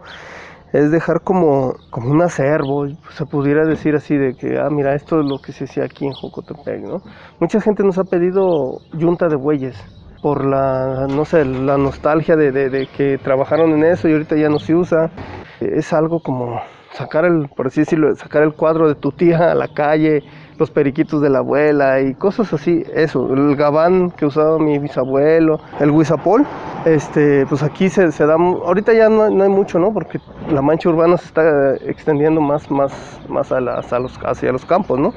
es 0.72 0.90
dejar 0.90 1.20
como, 1.20 1.74
como 1.90 2.12
un 2.12 2.22
acervo, 2.22 2.88
se 3.10 3.26
pudiera 3.26 3.66
decir 3.66 3.94
así 3.94 4.16
de 4.16 4.36
que, 4.36 4.58
ah, 4.58 4.70
mira, 4.72 4.96
esto 4.96 5.20
es 5.20 5.26
lo 5.26 5.40
que 5.40 5.52
se 5.52 5.66
hacía 5.66 5.84
aquí 5.84 6.06
en 6.06 6.14
Jocotepec, 6.14 6.84
¿no? 6.84 7.02
Mucha 7.42 7.60
gente 7.60 7.84
nos 7.84 7.98
ha 7.98 8.06
pedido 8.06 8.80
yunta 8.94 9.28
de 9.28 9.36
bueyes 9.36 9.76
por 10.22 10.46
la, 10.46 11.08
no 11.10 11.26
sé, 11.26 11.44
la 11.44 11.78
nostalgia 11.78 12.38
de, 12.38 12.54
de, 12.54 12.70
de 12.70 12.88
que 12.88 13.18
trabajaron 13.18 13.72
en 13.72 13.84
eso 13.84 14.08
y 14.08 14.14
ahorita 14.14 14.38
ya 14.38 14.48
no 14.48 14.60
se 14.60 14.76
usa. 14.76 15.12
Es 15.60 15.92
algo 15.92 16.22
como 16.22 16.62
sacar 16.98 17.26
el, 17.26 17.48
por 17.50 17.68
así 17.68 17.82
decirlo, 17.82 18.16
sacar 18.16 18.44
el 18.44 18.54
cuadro 18.54 18.88
de 18.88 18.96
tu 18.96 19.12
tía 19.12 19.52
a 19.52 19.56
la 19.56 19.68
calle, 19.68 20.24
los 20.58 20.72
periquitos 20.72 21.22
de 21.22 21.30
la 21.30 21.40
abuela 21.40 22.02
y 22.02 22.16
cosas 22.16 22.52
así, 22.52 22.84
eso, 22.94 23.32
el 23.32 23.56
gabán 23.56 24.10
que 24.12 24.26
usaba 24.26 24.58
mi 24.58 24.80
bisabuelo, 24.80 25.60
el 25.80 25.92
huizapol, 25.92 26.46
este, 26.86 27.46
pues 27.46 27.62
aquí 27.62 27.90
se, 27.90 28.12
se 28.12 28.26
da, 28.26 28.34
ahorita 28.34 28.94
ya 28.94 29.10
no, 29.10 29.30
no, 29.30 29.44
hay 29.44 29.50
mucho, 29.50 29.78
¿no? 29.78 29.94
Porque 29.94 30.20
la 30.50 30.62
mancha 30.62 30.90
urbana 30.90 31.18
se 31.18 31.26
está 31.26 31.76
extendiendo 31.76 32.42
más, 32.42 32.70
más, 32.72 33.20
más 33.30 33.52
a 33.52 33.62
las, 33.62 33.94
a 33.94 34.00
los, 34.00 34.18
hacia 34.26 34.52
los 34.52 34.66
campos, 34.66 35.00
¿no? 35.00 35.14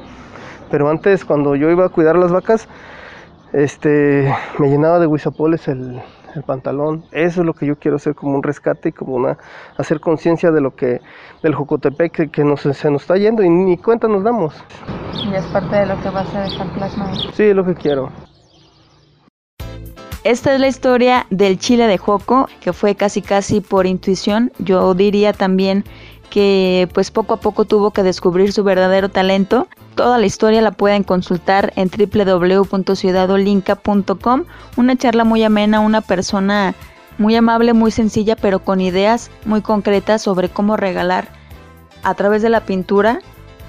Pero 0.70 0.88
antes, 0.90 1.24
cuando 1.24 1.56
yo 1.56 1.70
iba 1.70 1.86
a 1.86 1.88
cuidar 1.88 2.16
las 2.16 2.30
vacas, 2.30 2.68
este, 3.52 4.32
me 4.58 4.68
llenaba 4.68 5.00
de 5.00 5.06
huizapoles 5.06 5.66
el, 5.66 6.00
el 6.34 6.42
pantalón. 6.42 7.04
Eso 7.12 7.40
es 7.40 7.46
lo 7.46 7.54
que 7.54 7.66
yo 7.66 7.76
quiero 7.76 7.96
hacer 7.96 8.14
como 8.14 8.34
un 8.34 8.42
rescate 8.42 8.90
y 8.90 8.92
como 8.92 9.14
una 9.14 9.38
hacer 9.76 10.00
conciencia 10.00 10.50
de 10.50 10.60
lo 10.60 10.74
que 10.74 11.00
del 11.42 11.54
Jocotepec 11.54 12.12
que, 12.12 12.28
que 12.28 12.44
nos, 12.44 12.60
se 12.60 12.90
nos 12.90 13.02
está 13.02 13.16
yendo 13.16 13.42
y 13.42 13.48
ni 13.48 13.76
cuenta 13.76 14.08
nos 14.08 14.24
damos. 14.24 14.54
Y 15.24 15.34
es 15.34 15.44
parte 15.46 15.76
de 15.76 15.86
lo 15.86 16.00
que 16.00 16.10
vas 16.10 16.34
a 16.34 16.42
dejar 16.42 16.68
plasmado. 16.74 17.14
Sí, 17.32 17.44
es 17.44 17.56
lo 17.56 17.64
que 17.64 17.74
quiero. 17.74 18.10
Esta 20.22 20.54
es 20.54 20.60
la 20.60 20.68
historia 20.68 21.26
del 21.30 21.58
Chile 21.58 21.86
de 21.86 21.96
Joco, 21.96 22.46
que 22.60 22.74
fue 22.74 22.94
casi 22.94 23.22
casi 23.22 23.62
por 23.62 23.86
intuición. 23.86 24.52
Yo 24.58 24.92
diría 24.92 25.32
también 25.32 25.84
que 26.30 26.88
pues 26.94 27.10
poco 27.10 27.34
a 27.34 27.40
poco 27.40 27.66
tuvo 27.66 27.90
que 27.90 28.02
descubrir 28.02 28.52
su 28.52 28.64
verdadero 28.64 29.10
talento. 29.10 29.68
Toda 29.96 30.16
la 30.18 30.24
historia 30.26 30.62
la 30.62 30.70
pueden 30.70 31.02
consultar 31.02 31.74
en 31.76 31.90
www.ciudadolinca.com. 31.90 34.44
Una 34.76 34.96
charla 34.96 35.24
muy 35.24 35.42
amena, 35.42 35.80
una 35.80 36.00
persona 36.00 36.74
muy 37.18 37.36
amable, 37.36 37.74
muy 37.74 37.90
sencilla, 37.90 38.36
pero 38.36 38.60
con 38.60 38.80
ideas 38.80 39.30
muy 39.44 39.60
concretas 39.60 40.22
sobre 40.22 40.48
cómo 40.48 40.78
regalar 40.78 41.28
a 42.02 42.14
través 42.14 42.40
de 42.40 42.48
la 42.48 42.60
pintura 42.60 43.20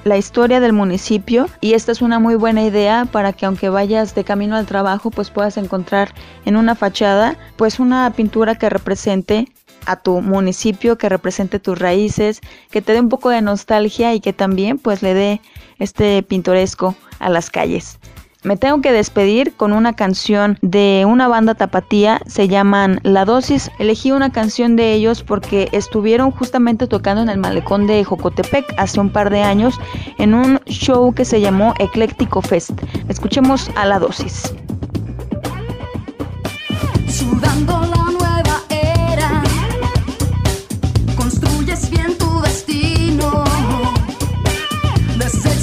la 0.03 0.17
historia 0.17 0.59
del 0.59 0.73
municipio 0.73 1.47
y 1.59 1.73
esta 1.73 1.91
es 1.91 2.01
una 2.01 2.17
muy 2.17 2.35
buena 2.35 2.63
idea 2.63 3.05
para 3.05 3.33
que 3.33 3.45
aunque 3.45 3.69
vayas 3.69 4.15
de 4.15 4.23
camino 4.23 4.55
al 4.55 4.65
trabajo 4.65 5.11
pues 5.11 5.29
puedas 5.29 5.57
encontrar 5.57 6.13
en 6.45 6.55
una 6.55 6.75
fachada 6.75 7.37
pues 7.55 7.79
una 7.79 8.11
pintura 8.11 8.55
que 8.55 8.69
represente 8.69 9.47
a 9.85 9.95
tu 9.95 10.21
municipio, 10.21 10.97
que 10.97 11.09
represente 11.09 11.59
tus 11.59 11.77
raíces, 11.79 12.41
que 12.69 12.81
te 12.81 12.93
dé 12.93 12.99
un 12.99 13.09
poco 13.09 13.29
de 13.29 13.41
nostalgia 13.41 14.13
y 14.13 14.19
que 14.19 14.33
también 14.33 14.77
pues 14.77 15.01
le 15.01 15.13
dé 15.13 15.41
este 15.79 16.23
pintoresco 16.23 16.95
a 17.19 17.29
las 17.29 17.49
calles. 17.49 17.99
Me 18.43 18.57
tengo 18.57 18.81
que 18.81 18.91
despedir 18.91 19.53
con 19.53 19.71
una 19.71 19.93
canción 19.93 20.57
de 20.63 21.05
una 21.07 21.27
banda 21.27 21.53
tapatía, 21.53 22.19
se 22.25 22.47
llaman 22.47 22.99
La 23.03 23.23
Dosis. 23.23 23.69
Elegí 23.77 24.11
una 24.11 24.31
canción 24.31 24.75
de 24.75 24.93
ellos 24.93 25.21
porque 25.21 25.69
estuvieron 25.73 26.31
justamente 26.31 26.87
tocando 26.87 27.21
en 27.21 27.29
el 27.29 27.37
malecón 27.37 27.85
de 27.85 28.03
Jocotepec 28.03 28.73
hace 28.77 28.99
un 28.99 29.11
par 29.11 29.29
de 29.29 29.43
años 29.43 29.79
en 30.17 30.33
un 30.33 30.59
show 30.65 31.13
que 31.13 31.23
se 31.23 31.39
llamó 31.39 31.75
Ecléctico 31.77 32.41
Fest. 32.41 32.71
Escuchemos 33.07 33.69
a 33.75 33.85
La 33.85 33.99
Dosis. 33.99 34.51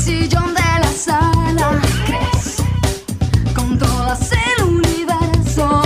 Sillón 0.08 0.54
de 0.54 0.62
la 0.82 0.90
sala, 0.90 1.80
crees, 2.06 2.62
controlas 3.54 4.30
el 4.32 4.64
universo. 4.64 5.82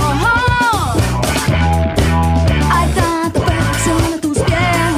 Hay 2.71 2.89
tanta 2.95 3.41
perfección 3.41 4.01
en 4.13 4.21
tus 4.21 4.39
pies, 4.39 4.95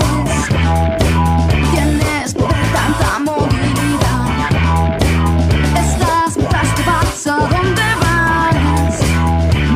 tienes 1.72 2.34
tanta 2.34 3.18
movilidad. 3.20 4.50
Estás 5.84 6.36
mientras 6.36 6.74
te 6.74 6.82
vas 6.82 7.26
a 7.26 7.36
donde 7.52 7.88
vas. 8.04 8.96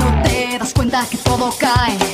No 0.01 0.23
te 0.25 0.59
das 0.59 0.75
cuenta 0.75 1.07
que 1.11 1.17
todo 1.17 1.55
cae. 1.59 2.08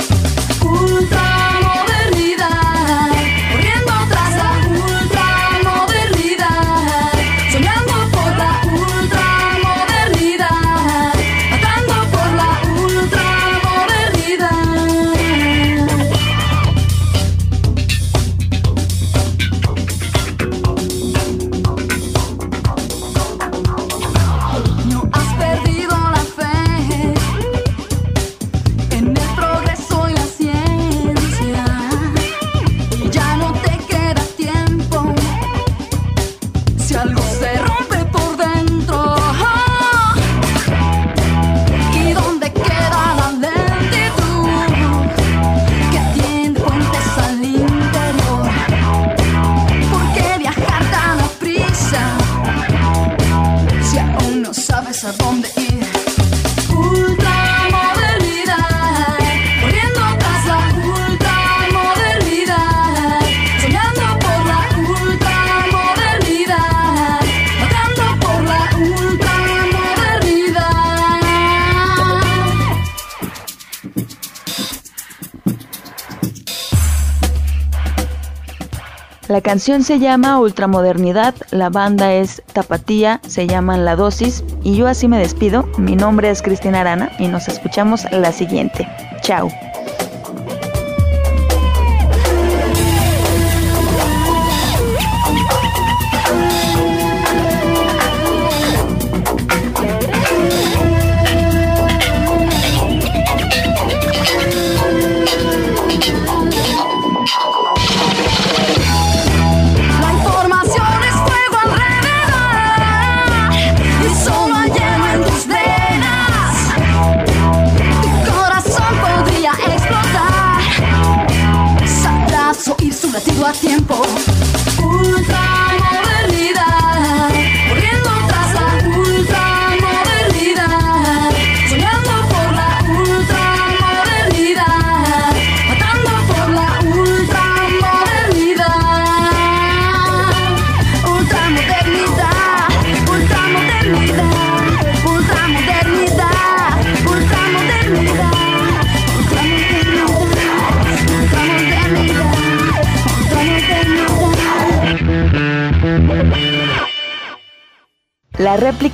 Canción 79.55 79.85
se 79.85 80.01
llama 80.01 80.40
Ultramodernidad, 80.40 81.33
la 81.53 81.71
banda 81.71 82.12
es 82.12 82.43
Tapatía, 82.53 83.21
se 83.25 83.47
llaman 83.47 83.85
La 83.85 83.95
Dosis 83.95 84.43
y 84.64 84.75
yo 84.75 84.88
así 84.88 85.07
me 85.07 85.17
despido. 85.17 85.62
Mi 85.79 85.95
nombre 85.95 86.29
es 86.29 86.43
Cristina 86.43 86.81
Arana 86.81 87.12
y 87.21 87.29
nos 87.29 87.47
escuchamos 87.47 88.03
la 88.11 88.33
siguiente. 88.33 88.88
Chao. 89.21 89.49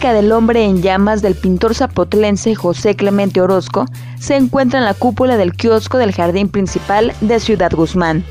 Del 0.00 0.32
hombre 0.32 0.64
en 0.64 0.82
llamas 0.82 1.22
del 1.22 1.34
pintor 1.36 1.74
zapotlense 1.74 2.54
José 2.54 2.96
Clemente 2.96 3.40
Orozco 3.40 3.84
se 4.18 4.34
encuentra 4.34 4.80
en 4.80 4.86
la 4.86 4.94
cúpula 4.94 5.36
del 5.36 5.52
kiosco 5.52 5.98
del 5.98 6.12
jardín 6.12 6.48
principal 6.48 7.12
de 7.20 7.38
Ciudad 7.38 7.70
Guzmán. 7.70 8.24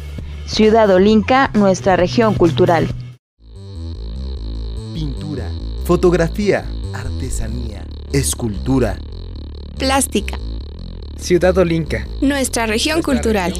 Ciudad 0.46 0.90
Olinca, 0.90 1.52
nuestra 1.54 1.96
región 1.96 2.34
cultural. 2.34 2.88
Pintura, 4.94 5.48
fotografía, 5.86 6.66
artesanía, 6.94 7.86
escultura. 8.12 8.98
Plástica. 9.78 10.38
Ciudad 11.18 11.58
Olinca. 11.58 12.06
Nuestra 12.20 12.66
región 12.66 13.02
cultural. 13.02 13.54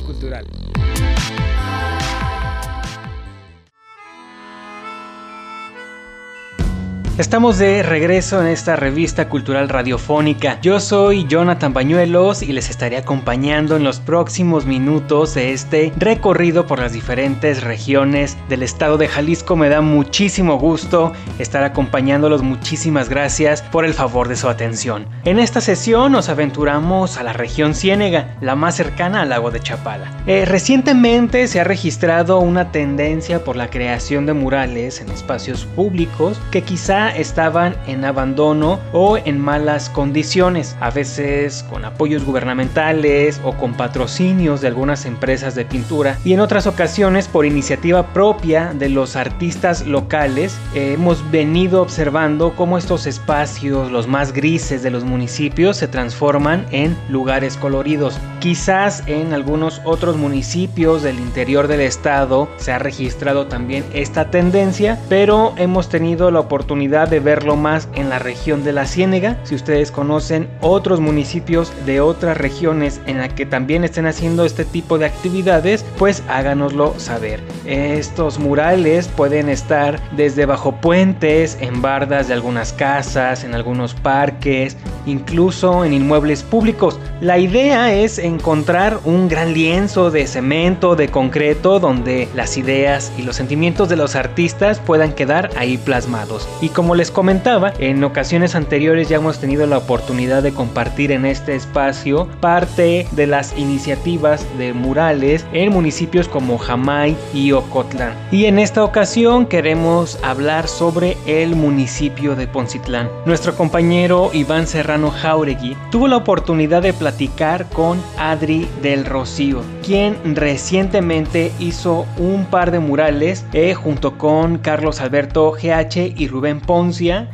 Estamos 7.20 7.58
de 7.58 7.84
regreso 7.84 8.40
en 8.40 8.48
esta 8.48 8.78
revista 8.78 9.28
cultural 9.28 9.68
radiofónica. 9.68 10.58
Yo 10.62 10.80
soy 10.80 11.28
Jonathan 11.28 11.74
Bañuelos 11.74 12.42
y 12.42 12.54
les 12.54 12.70
estaré 12.70 12.96
acompañando 12.96 13.76
en 13.76 13.84
los 13.84 14.00
próximos 14.00 14.66
minutos 14.66 15.34
de 15.34 15.52
este 15.52 15.92
recorrido 15.98 16.66
por 16.66 16.80
las 16.80 16.94
diferentes 16.94 17.62
regiones 17.62 18.38
del 18.48 18.64
estado 18.64 18.98
de 18.98 19.10
Jalisco. 19.10 19.58
Me 19.58 19.68
da 19.68 19.82
muchísimo 19.82 20.58
gusto 20.58 21.12
estar 21.40 21.66
acompañándolos. 21.66 22.42
Muchísimas 22.42 23.10
gracias 23.10 23.64
por 23.64 23.84
el 23.84 23.94
favor 23.94 24.30
de 24.30 24.38
su 24.38 24.48
atención. 24.48 25.06
En 25.26 25.40
esta 25.40 25.60
sesión 25.60 26.14
nos 26.14 26.30
aventuramos 26.30 27.18
a 27.18 27.24
la 27.24 27.34
región 27.34 27.76
Ciénega, 27.76 28.38
la 28.40 28.56
más 28.56 28.78
cercana 28.78 29.24
al 29.24 29.30
lago 29.30 29.52
de 29.52 29.60
Chapala. 29.60 30.10
Eh, 30.26 30.46
recientemente 30.46 31.50
se 31.50 31.60
ha 31.60 31.66
registrado 31.66 32.40
una 32.40 32.72
tendencia 32.72 33.44
por 33.44 33.58
la 33.58 33.70
creación 33.70 34.26
de 34.26 34.32
murales 34.32 35.02
en 35.02 35.10
espacios 35.10 35.66
públicos 35.66 36.40
que 36.50 36.62
quizá 36.62 37.09
estaban 37.10 37.76
en 37.88 38.06
abandono 38.06 38.80
o 38.94 39.18
en 39.18 39.40
malas 39.40 39.90
condiciones, 39.90 40.76
a 40.80 40.90
veces 40.90 41.66
con 41.70 41.86
apoyos 41.86 42.26
gubernamentales 42.26 43.42
o 43.44 43.54
con 43.54 43.74
patrocinios 43.74 44.62
de 44.62 44.68
algunas 44.68 45.06
empresas 45.06 45.56
de 45.56 45.66
pintura 45.66 46.18
y 46.24 46.34
en 46.34 46.40
otras 46.40 46.68
ocasiones 46.68 47.28
por 47.28 47.46
iniciativa 47.46 48.14
propia 48.14 48.74
de 48.74 48.90
los 48.90 49.16
artistas 49.16 49.86
locales 49.86 50.58
hemos 50.74 51.30
venido 51.32 51.82
observando 51.82 52.54
cómo 52.56 52.78
estos 52.78 53.08
espacios, 53.08 53.92
los 53.92 54.08
más 54.08 54.34
grises 54.34 54.84
de 54.84 54.92
los 54.92 55.04
municipios, 55.04 55.78
se 55.78 55.88
transforman 55.88 56.66
en 56.72 56.98
lugares 57.10 57.58
coloridos. 57.58 58.20
Quizás 58.40 59.04
en 59.08 59.34
algunos 59.34 59.82
otros 59.86 60.18
municipios 60.18 61.04
del 61.04 61.20
interior 61.20 61.68
del 61.68 61.82
estado 61.82 62.50
se 62.58 62.72
ha 62.72 62.80
registrado 62.80 63.48
también 63.48 63.84
esta 63.94 64.30
tendencia, 64.30 65.00
pero 65.10 65.54
hemos 65.58 65.90
tenido 65.90 66.32
la 66.32 66.40
oportunidad 66.40 66.99
de 67.06 67.20
verlo 67.20 67.56
más 67.56 67.88
en 67.96 68.10
la 68.10 68.20
región 68.20 68.64
de 68.64 68.74
la 68.74 68.86
Ciénega. 68.86 69.38
Si 69.44 69.56
ustedes 69.56 69.92
conocen 69.92 70.50
otros 70.62 71.00
municipios 71.00 71.72
de 71.86 72.02
otras 72.02 72.38
regiones 72.38 73.02
en 73.06 73.20
la 73.20 73.30
que 73.30 73.46
también 73.46 73.84
estén 73.84 74.06
haciendo 74.06 74.46
este 74.46 74.66
tipo 74.66 74.98
de 74.98 75.06
actividades, 75.06 75.86
pues 75.98 76.24
háganoslo 76.28 76.94
saber. 77.00 77.42
Estos 77.66 78.40
murales 78.40 79.08
pueden 79.08 79.50
estar 79.50 80.00
desde 80.16 80.46
bajo 80.46 80.74
puentes, 80.74 81.58
en 81.62 81.82
bardas 81.82 82.28
de 82.28 82.34
algunas 82.34 82.74
casas, 82.74 83.44
en 83.44 83.54
algunos 83.54 83.94
parques, 83.94 84.78
incluso 85.06 85.86
en 85.86 85.94
inmuebles 85.94 86.44
públicos. 86.44 87.00
La 87.22 87.38
idea 87.38 87.94
es 87.94 88.18
encontrar 88.18 89.00
un 89.06 89.28
gran 89.28 89.54
lienzo 89.54 90.12
de 90.12 90.26
cemento, 90.28 90.96
de 90.96 91.10
concreto, 91.10 91.80
donde 91.80 92.28
las 92.36 92.58
ideas 92.58 93.12
y 93.18 93.24
los 93.24 93.36
sentimientos 93.36 93.90
de 93.90 93.96
los 93.96 94.16
artistas 94.16 94.80
puedan 94.80 95.14
quedar 95.14 95.50
ahí 95.58 95.78
plasmados. 95.78 96.48
Y 96.62 96.70
como 96.70 96.89
les 96.96 97.12
comentaba, 97.12 97.74
en 97.80 98.04
ocasiones 98.04 98.56
anteriores 98.56 99.10
ya 99.10 99.18
hemos 99.18 99.40
tenido 99.40 99.66
la 99.68 99.78
oportunidad 99.78 100.44
de 100.44 100.54
compartir 100.54 101.12
en 101.12 101.26
este 101.26 101.56
espacio 101.56 102.28
parte 102.40 103.08
de 103.12 103.28
las 103.28 103.58
iniciativas 103.58 104.46
de 104.58 104.74
murales 104.74 105.46
en 105.54 105.72
municipios 105.72 106.28
como 106.28 106.58
Jamay 106.58 107.16
y 107.34 107.52
Ocotlán. 107.52 108.14
Y 108.32 108.46
en 108.46 108.60
esta 108.60 108.84
ocasión 108.84 109.46
queremos 109.46 110.20
hablar 110.24 110.68
sobre 110.68 111.18
el 111.26 111.56
municipio 111.56 112.36
de 112.36 112.48
Poncitlán. 112.48 113.10
Nuestro 113.26 113.56
compañero 113.56 114.32
Iván 114.34 114.68
Serrano 114.68 115.12
Jauregui 115.12 115.76
tuvo 115.92 116.08
la 116.08 116.18
oportunidad 116.18 116.82
de 116.82 116.94
platicar 116.94 117.68
con 117.70 118.02
Adri 118.18 118.68
del 118.82 119.06
Rocío, 119.06 119.62
quien 119.86 120.18
recientemente 120.36 121.52
hizo 121.60 122.06
un 122.18 122.46
par 122.46 122.72
de 122.72 122.80
murales 122.80 123.46
eh, 123.54 123.74
junto 123.74 124.18
con 124.18 124.58
Carlos 124.58 125.02
Alberto 125.02 125.52
GH 125.52 126.14
y 126.16 126.28
Rubén 126.28 126.60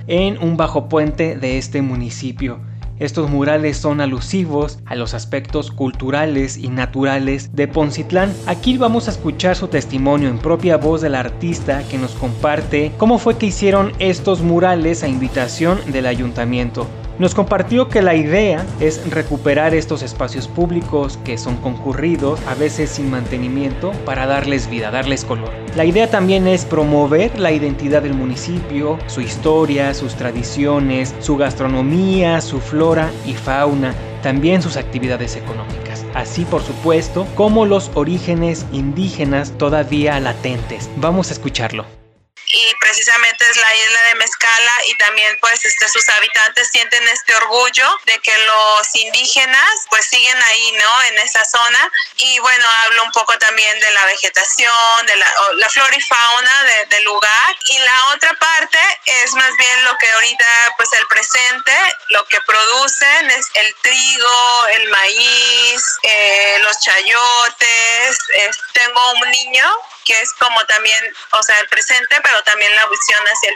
En 0.07 0.37
un 0.41 0.55
bajo 0.55 0.87
puente 0.87 1.35
de 1.35 1.57
este 1.57 1.81
municipio. 1.81 2.61
Estos 2.99 3.29
murales 3.29 3.75
son 3.75 3.99
alusivos 3.99 4.79
a 4.85 4.95
los 4.95 5.13
aspectos 5.13 5.71
culturales 5.71 6.55
y 6.55 6.69
naturales 6.69 7.53
de 7.53 7.67
Poncitlán. 7.67 8.33
Aquí 8.45 8.77
vamos 8.77 9.09
a 9.09 9.11
escuchar 9.11 9.57
su 9.57 9.67
testimonio 9.67 10.29
en 10.29 10.37
propia 10.37 10.77
voz 10.77 11.01
del 11.01 11.15
artista 11.15 11.83
que 11.91 11.97
nos 11.97 12.11
comparte 12.11 12.93
cómo 12.97 13.17
fue 13.17 13.37
que 13.37 13.47
hicieron 13.47 13.91
estos 13.99 14.39
murales 14.39 15.03
a 15.03 15.09
invitación 15.09 15.79
del 15.91 16.05
ayuntamiento. 16.05 16.87
Nos 17.17 17.33
compartió 17.33 17.87
que 17.87 18.01
la 18.01 18.13
idea 18.13 18.65
es 18.81 19.09
recuperar 19.09 19.73
estos 19.73 20.01
espacios 20.01 20.49
públicos 20.49 21.17
que 21.23 21.37
son 21.37 21.55
concurridos, 21.55 22.41
a 22.45 22.55
veces 22.55 22.89
sin 22.89 23.09
mantenimiento, 23.09 23.93
para 24.03 24.25
darles 24.25 24.69
vida, 24.69 24.91
darles 24.91 25.23
color. 25.23 25.49
La 25.77 25.85
idea 25.85 26.09
también 26.09 26.45
es 26.45 26.65
promover 26.65 27.39
la 27.39 27.53
identidad 27.53 28.01
del 28.01 28.15
municipio, 28.15 28.99
su 29.07 29.21
historia, 29.21 29.93
sus 29.93 30.15
tradiciones, 30.15 31.15
su 31.21 31.37
gastronomía, 31.37 32.41
su 32.41 32.59
flora 32.59 33.09
y 33.25 33.33
fauna, 33.33 33.95
también 34.21 34.61
sus 34.61 34.75
actividades 34.75 35.37
económicas, 35.37 36.05
así 36.15 36.43
por 36.43 36.63
supuesto 36.63 37.25
como 37.35 37.65
los 37.65 37.91
orígenes 37.93 38.65
indígenas 38.73 39.53
todavía 39.57 40.19
latentes. 40.19 40.89
Vamos 40.97 41.29
a 41.29 41.33
escucharlo 41.33 41.85
y 42.55 42.73
precisamente 42.79 43.24
es 43.49 43.57
la 43.57 43.75
isla 43.75 44.01
de 44.03 44.15
Mezcala 44.15 44.85
y 44.87 44.95
también 44.95 45.37
pues 45.39 45.63
este, 45.63 45.87
sus 45.89 46.07
habitantes 46.09 46.69
sienten 46.71 47.07
este 47.07 47.35
orgullo 47.35 47.99
de 48.05 48.19
que 48.19 48.37
los 48.37 48.95
indígenas 48.95 49.71
pues 49.89 50.05
siguen 50.05 50.41
ahí, 50.43 50.71
¿no? 50.73 51.03
En 51.03 51.19
esa 51.19 51.43
zona 51.45 51.91
y 52.17 52.39
bueno, 52.39 52.65
hablo 52.83 53.03
un 53.03 53.11
poco 53.11 53.37
también 53.37 53.79
de 53.79 53.91
la 53.91 54.05
vegetación, 54.05 55.05
de 55.05 55.15
la, 55.15 55.33
la 55.57 55.69
flora 55.69 55.95
y 55.95 56.01
fauna 56.01 56.63
del 56.89 57.03
lugar 57.03 57.55
y 57.65 57.79
la 57.79 58.05
otra 58.13 58.33
parte 58.33 58.79
es 59.05 59.33
más 59.33 59.55
bien 59.57 59.85
lo 59.85 59.97
que 59.97 60.11
ahorita 60.11 60.73
pues 60.77 60.91
el 60.93 61.07
presente, 61.07 61.73
lo 62.09 62.25
que 62.25 62.39
producen 62.41 63.31
es 63.31 63.47
el 63.53 63.75
trigo, 63.81 64.67
el 64.73 64.89
maíz, 64.89 65.83
eh, 66.03 66.57
los 66.63 66.79
chayotes, 66.79 68.17
tengo 68.73 69.11
un 69.21 69.31
niño 69.31 69.65
que 70.05 70.19
es 70.21 70.31
como 70.33 70.63
también, 70.65 71.13
o 71.31 71.43
sea, 71.43 71.59
el 71.59 71.67
presente, 71.67 72.15
pero 72.23 72.41
también 72.43 72.73
la 72.75 72.87
visión 72.87 73.23
hacia 73.25 73.49
el 73.49 73.55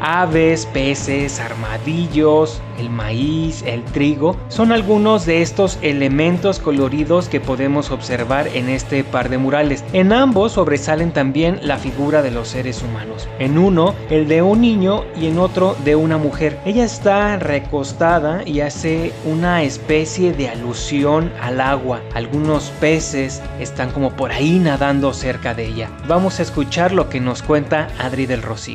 Aves, 0.00 0.66
peces, 0.66 1.38
armadillos, 1.38 2.60
el 2.80 2.90
maíz, 2.90 3.62
el 3.62 3.84
trigo, 3.84 4.36
son 4.48 4.72
algunos 4.72 5.26
de 5.26 5.42
estos 5.42 5.78
elementos 5.80 6.58
coloridos 6.58 7.28
que 7.28 7.38
podemos 7.38 7.92
observar 7.92 8.48
en 8.48 8.68
este 8.68 9.04
par 9.04 9.28
de 9.28 9.38
murales. 9.38 9.84
En 9.92 10.12
ambos 10.12 10.52
sobresalen 10.52 11.12
también 11.12 11.60
la 11.62 11.78
figura 11.78 12.20
de 12.22 12.32
los 12.32 12.48
seres 12.48 12.82
humanos. 12.82 13.28
En 13.38 13.58
uno, 13.58 13.94
el 14.10 14.26
de 14.26 14.42
un 14.42 14.62
niño 14.62 15.04
y 15.14 15.28
en 15.28 15.38
otro 15.38 15.76
de 15.84 15.94
una 15.94 16.18
mujer. 16.18 16.58
Ella 16.64 16.84
está 16.84 17.36
recostada 17.36 18.42
y 18.44 18.58
hace 18.60 19.12
una 19.24 19.62
especie 19.62 20.32
de 20.32 20.48
alusión 20.48 21.32
al 21.40 21.60
agua. 21.60 22.00
Algunos 22.14 22.70
peces 22.80 23.40
están 23.60 23.92
como 23.92 24.16
por 24.16 24.32
ahí 24.32 24.58
nadando 24.58 25.14
cerca 25.14 25.54
de 25.54 25.66
ella. 25.66 25.90
Vamos 26.08 26.40
a 26.40 26.42
escuchar 26.42 26.90
lo 26.90 27.08
que 27.08 27.20
nos 27.20 27.42
cuenta 27.42 27.86
Adri 28.00 28.26
del 28.26 28.42
Rocío 28.42 28.71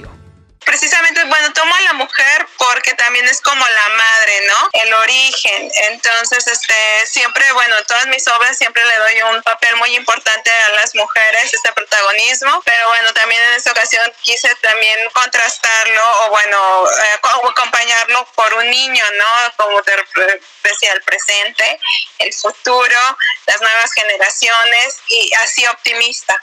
precisamente, 0.68 1.24
bueno, 1.24 1.54
tomo 1.54 1.74
a 1.74 1.82
la 1.82 1.94
mujer 1.94 2.46
porque 2.58 2.94
también 2.94 3.26
es 3.26 3.40
como 3.40 3.66
la 3.66 3.90
madre, 3.96 4.34
¿no? 4.48 4.57
El 4.84 4.94
origen. 4.94 5.72
Entonces, 5.90 6.46
este, 6.46 6.74
siempre, 7.08 7.52
bueno, 7.54 7.78
en 7.78 7.86
todas 7.86 8.06
mis 8.08 8.28
obras 8.28 8.58
siempre 8.58 8.84
le 8.86 8.98
doy 8.98 9.36
un 9.36 9.42
papel 9.42 9.76
muy 9.78 9.96
importante 9.96 10.52
a 10.52 10.70
las 10.76 10.94
mujeres, 10.94 11.52
este 11.54 11.72
protagonismo, 11.74 12.62
pero 12.64 12.88
bueno, 12.90 13.12
también 13.14 13.42
en 13.42 13.54
esta 13.54 13.72
ocasión 13.72 14.04
quise 14.22 14.54
también 14.62 14.98
contrastarlo 15.14 16.02
o 16.26 16.30
bueno, 16.30 16.58
eh, 16.86 17.20
acompañarlo 17.50 18.28
por 18.36 18.54
un 18.54 18.70
niño, 18.70 19.04
¿no? 19.18 19.66
Como 19.66 19.82
te 19.82 19.94
decía, 20.64 20.94
el 20.94 21.02
presente, 21.02 21.80
el 22.20 22.34
futuro, 22.34 23.00
las 23.48 23.62
nuevas 23.62 23.92
generaciones 23.94 25.00
y 25.10 25.34
así 25.42 25.66
optimista. 25.66 26.40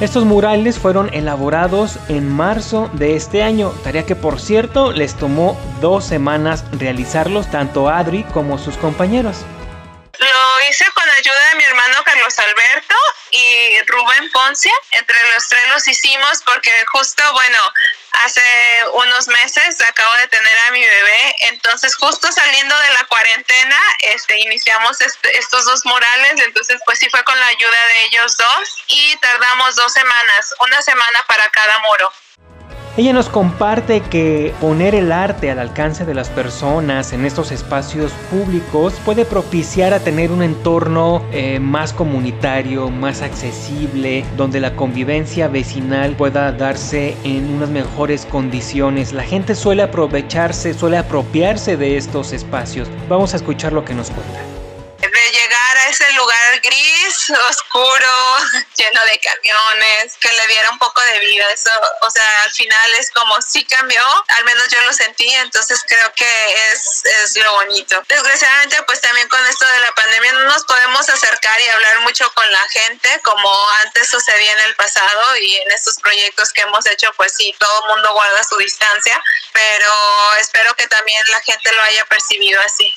Estos 0.00 0.24
murales 0.24 0.78
fueron 0.78 1.12
elaborados 1.12 1.98
en 2.08 2.26
marzo 2.26 2.90
de 2.94 3.16
este 3.16 3.42
año, 3.42 3.74
tarea 3.84 4.06
que 4.06 4.16
por 4.16 4.40
cierto 4.40 4.92
les 4.92 5.14
tomó 5.14 5.60
dos 5.82 6.06
semanas 6.06 6.64
realizarlos 6.72 7.50
tanto 7.50 7.69
Adri 7.78 8.24
como 8.34 8.58
sus 8.58 8.76
compañeros. 8.76 9.36
Lo 10.18 10.68
hice 10.68 10.84
con 10.92 11.08
ayuda 11.08 11.48
de 11.50 11.54
mi 11.56 11.64
hermano 11.64 12.02
Carlos 12.04 12.38
Alberto 12.38 12.94
y 13.30 13.80
Rubén 13.86 14.30
Poncia. 14.32 14.74
Entre 14.90 15.16
los 15.32 15.48
tres 15.48 15.62
los 15.68 15.88
hicimos 15.88 16.42
porque 16.44 16.70
justo, 16.92 17.22
bueno, 17.32 17.58
hace 18.24 18.42
unos 18.92 19.28
meses 19.28 19.80
acabo 19.80 20.12
de 20.20 20.28
tener 20.28 20.58
a 20.66 20.70
mi 20.72 20.80
bebé, 20.80 21.34
entonces 21.52 21.94
justo 21.96 22.30
saliendo 22.32 22.76
de 22.78 22.90
la 22.90 23.04
cuarentena, 23.04 23.78
este, 24.00 24.38
iniciamos 24.40 25.00
este, 25.00 25.38
estos 25.38 25.64
dos 25.64 25.86
murales, 25.86 26.40
entonces 26.40 26.78
pues 26.84 26.98
sí 26.98 27.08
fue 27.08 27.22
con 27.24 27.38
la 27.38 27.46
ayuda 27.46 27.86
de 27.86 28.04
ellos 28.04 28.36
dos 28.36 28.84
y 28.88 29.16
tardamos 29.18 29.76
dos 29.76 29.92
semanas, 29.92 30.54
una 30.60 30.82
semana 30.82 31.24
para 31.28 31.48
cada 31.50 31.78
muro. 31.78 32.12
Ella 32.96 33.12
nos 33.12 33.28
comparte 33.28 34.00
que 34.00 34.52
poner 34.60 34.96
el 34.96 35.12
arte 35.12 35.48
al 35.48 35.60
alcance 35.60 36.04
de 36.04 36.12
las 36.12 36.28
personas 36.28 37.12
en 37.12 37.24
estos 37.24 37.52
espacios 37.52 38.10
públicos 38.32 38.94
puede 39.04 39.24
propiciar 39.24 39.94
a 39.94 40.00
tener 40.00 40.32
un 40.32 40.42
entorno 40.42 41.22
eh, 41.30 41.60
más 41.60 41.92
comunitario, 41.92 42.90
más 42.90 43.22
accesible, 43.22 44.24
donde 44.36 44.58
la 44.58 44.74
convivencia 44.74 45.46
vecinal 45.46 46.16
pueda 46.16 46.50
darse 46.50 47.16
en 47.22 47.48
unas 47.54 47.70
mejores 47.70 48.26
condiciones. 48.26 49.12
La 49.12 49.22
gente 49.22 49.54
suele 49.54 49.82
aprovecharse, 49.82 50.74
suele 50.74 50.98
apropiarse 50.98 51.76
de 51.76 51.96
estos 51.96 52.32
espacios. 52.32 52.88
Vamos 53.08 53.34
a 53.34 53.36
escuchar 53.36 53.72
lo 53.72 53.84
que 53.84 53.94
nos 53.94 54.10
cuenta 54.10 54.40
ese 55.90 56.10
lugar 56.12 56.60
gris, 56.60 57.30
oscuro, 57.48 58.36
lleno 58.76 59.00
de 59.04 59.18
camiones, 59.18 60.16
que 60.18 60.32
le 60.32 60.46
diera 60.46 60.70
un 60.70 60.78
poco 60.78 61.00
de 61.02 61.18
vida. 61.20 61.50
Eso, 61.52 61.70
o 62.02 62.10
sea, 62.10 62.42
al 62.44 62.52
final 62.52 62.94
es 62.94 63.10
como 63.10 63.40
sí 63.42 63.64
cambió, 63.64 64.02
al 64.28 64.44
menos 64.44 64.68
yo 64.68 64.80
lo 64.82 64.92
sentí, 64.92 65.28
entonces 65.34 65.82
creo 65.86 66.12
que 66.14 66.70
es, 66.72 67.04
es 67.04 67.36
lo 67.36 67.52
bonito. 67.54 68.02
Desgraciadamente, 68.08 68.82
pues 68.84 69.00
también 69.00 69.28
con 69.28 69.44
esto 69.46 69.66
de 69.66 69.78
la 69.80 69.92
pandemia 69.92 70.32
no 70.34 70.44
nos 70.44 70.64
podemos 70.64 71.08
acercar 71.08 71.60
y 71.60 71.68
hablar 71.68 72.00
mucho 72.00 72.32
con 72.34 72.50
la 72.50 72.68
gente 72.68 73.20
como 73.22 73.52
antes 73.84 74.08
sucedía 74.08 74.52
en 74.52 74.60
el 74.60 74.74
pasado 74.76 75.36
y 75.36 75.56
en 75.56 75.70
estos 75.72 75.96
proyectos 75.96 76.52
que 76.52 76.62
hemos 76.62 76.86
hecho, 76.86 77.12
pues 77.16 77.34
sí, 77.36 77.54
todo 77.58 77.82
el 77.84 77.94
mundo 77.94 78.12
guarda 78.12 78.44
su 78.44 78.56
distancia, 78.56 79.22
pero 79.52 79.92
espero 80.38 80.74
que 80.74 80.86
también 80.86 81.22
la 81.30 81.40
gente 81.40 81.72
lo 81.72 81.82
haya 81.82 82.04
percibido 82.06 82.60
así. 82.62 82.94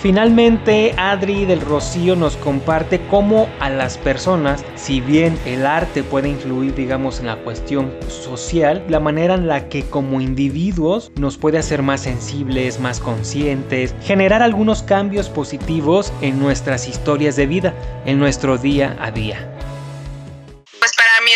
Finalmente, 0.00 0.94
Adri 0.96 1.44
del 1.44 1.60
Rocío 1.60 2.14
nos 2.14 2.36
comparte 2.36 3.00
cómo 3.10 3.48
a 3.58 3.68
las 3.68 3.98
personas, 3.98 4.64
si 4.76 5.00
bien 5.00 5.36
el 5.44 5.66
arte 5.66 6.04
puede 6.04 6.28
influir, 6.28 6.72
digamos, 6.76 7.18
en 7.18 7.26
la 7.26 7.36
cuestión 7.38 7.90
social, 8.06 8.84
la 8.88 9.00
manera 9.00 9.34
en 9.34 9.48
la 9.48 9.68
que 9.68 9.82
como 9.82 10.20
individuos 10.20 11.10
nos 11.18 11.36
puede 11.36 11.58
hacer 11.58 11.82
más 11.82 12.02
sensibles, 12.02 12.78
más 12.78 13.00
conscientes, 13.00 13.92
generar 14.00 14.40
algunos 14.40 14.84
cambios 14.84 15.28
positivos 15.28 16.12
en 16.20 16.38
nuestras 16.38 16.86
historias 16.86 17.34
de 17.34 17.46
vida, 17.46 17.74
en 18.06 18.20
nuestro 18.20 18.56
día 18.56 18.96
a 19.00 19.10
día 19.10 19.57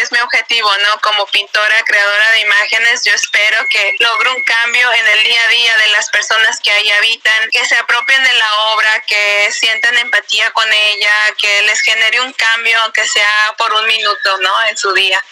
es 0.02 0.12
mi 0.12 0.18
objetivo, 0.18 0.68
¿no? 0.68 1.00
Como 1.02 1.26
pintora, 1.26 1.82
creadora 1.86 2.32
de 2.32 2.40
imágenes, 2.40 3.04
yo 3.04 3.12
espero 3.14 3.56
que 3.70 3.94
logre 4.00 4.30
un 4.30 4.42
cambio 4.42 4.92
en 4.92 5.18
el 5.18 5.24
día 5.24 5.40
a 5.46 5.50
día 5.50 5.76
de 5.76 5.92
las 5.92 6.08
personas 6.10 6.60
que 6.60 6.70
ahí 6.70 6.90
habitan, 6.90 7.50
que 7.50 7.64
se 7.64 7.76
apropien 7.76 8.22
de 8.22 8.32
la 8.32 8.54
obra, 8.74 9.02
que 9.06 9.48
sientan 9.52 9.96
empatía 9.98 10.50
con 10.52 10.66
ella, 10.72 11.14
que 11.38 11.62
les 11.62 11.80
genere 11.80 12.20
un 12.20 12.32
cambio, 12.32 12.78
aunque 12.84 13.06
sea 13.06 13.54
por 13.58 13.72
un 13.72 13.86
minuto, 13.86 14.38
¿no? 14.40 14.68
En 14.68 14.76
su 14.76 14.92
día. 14.92 15.22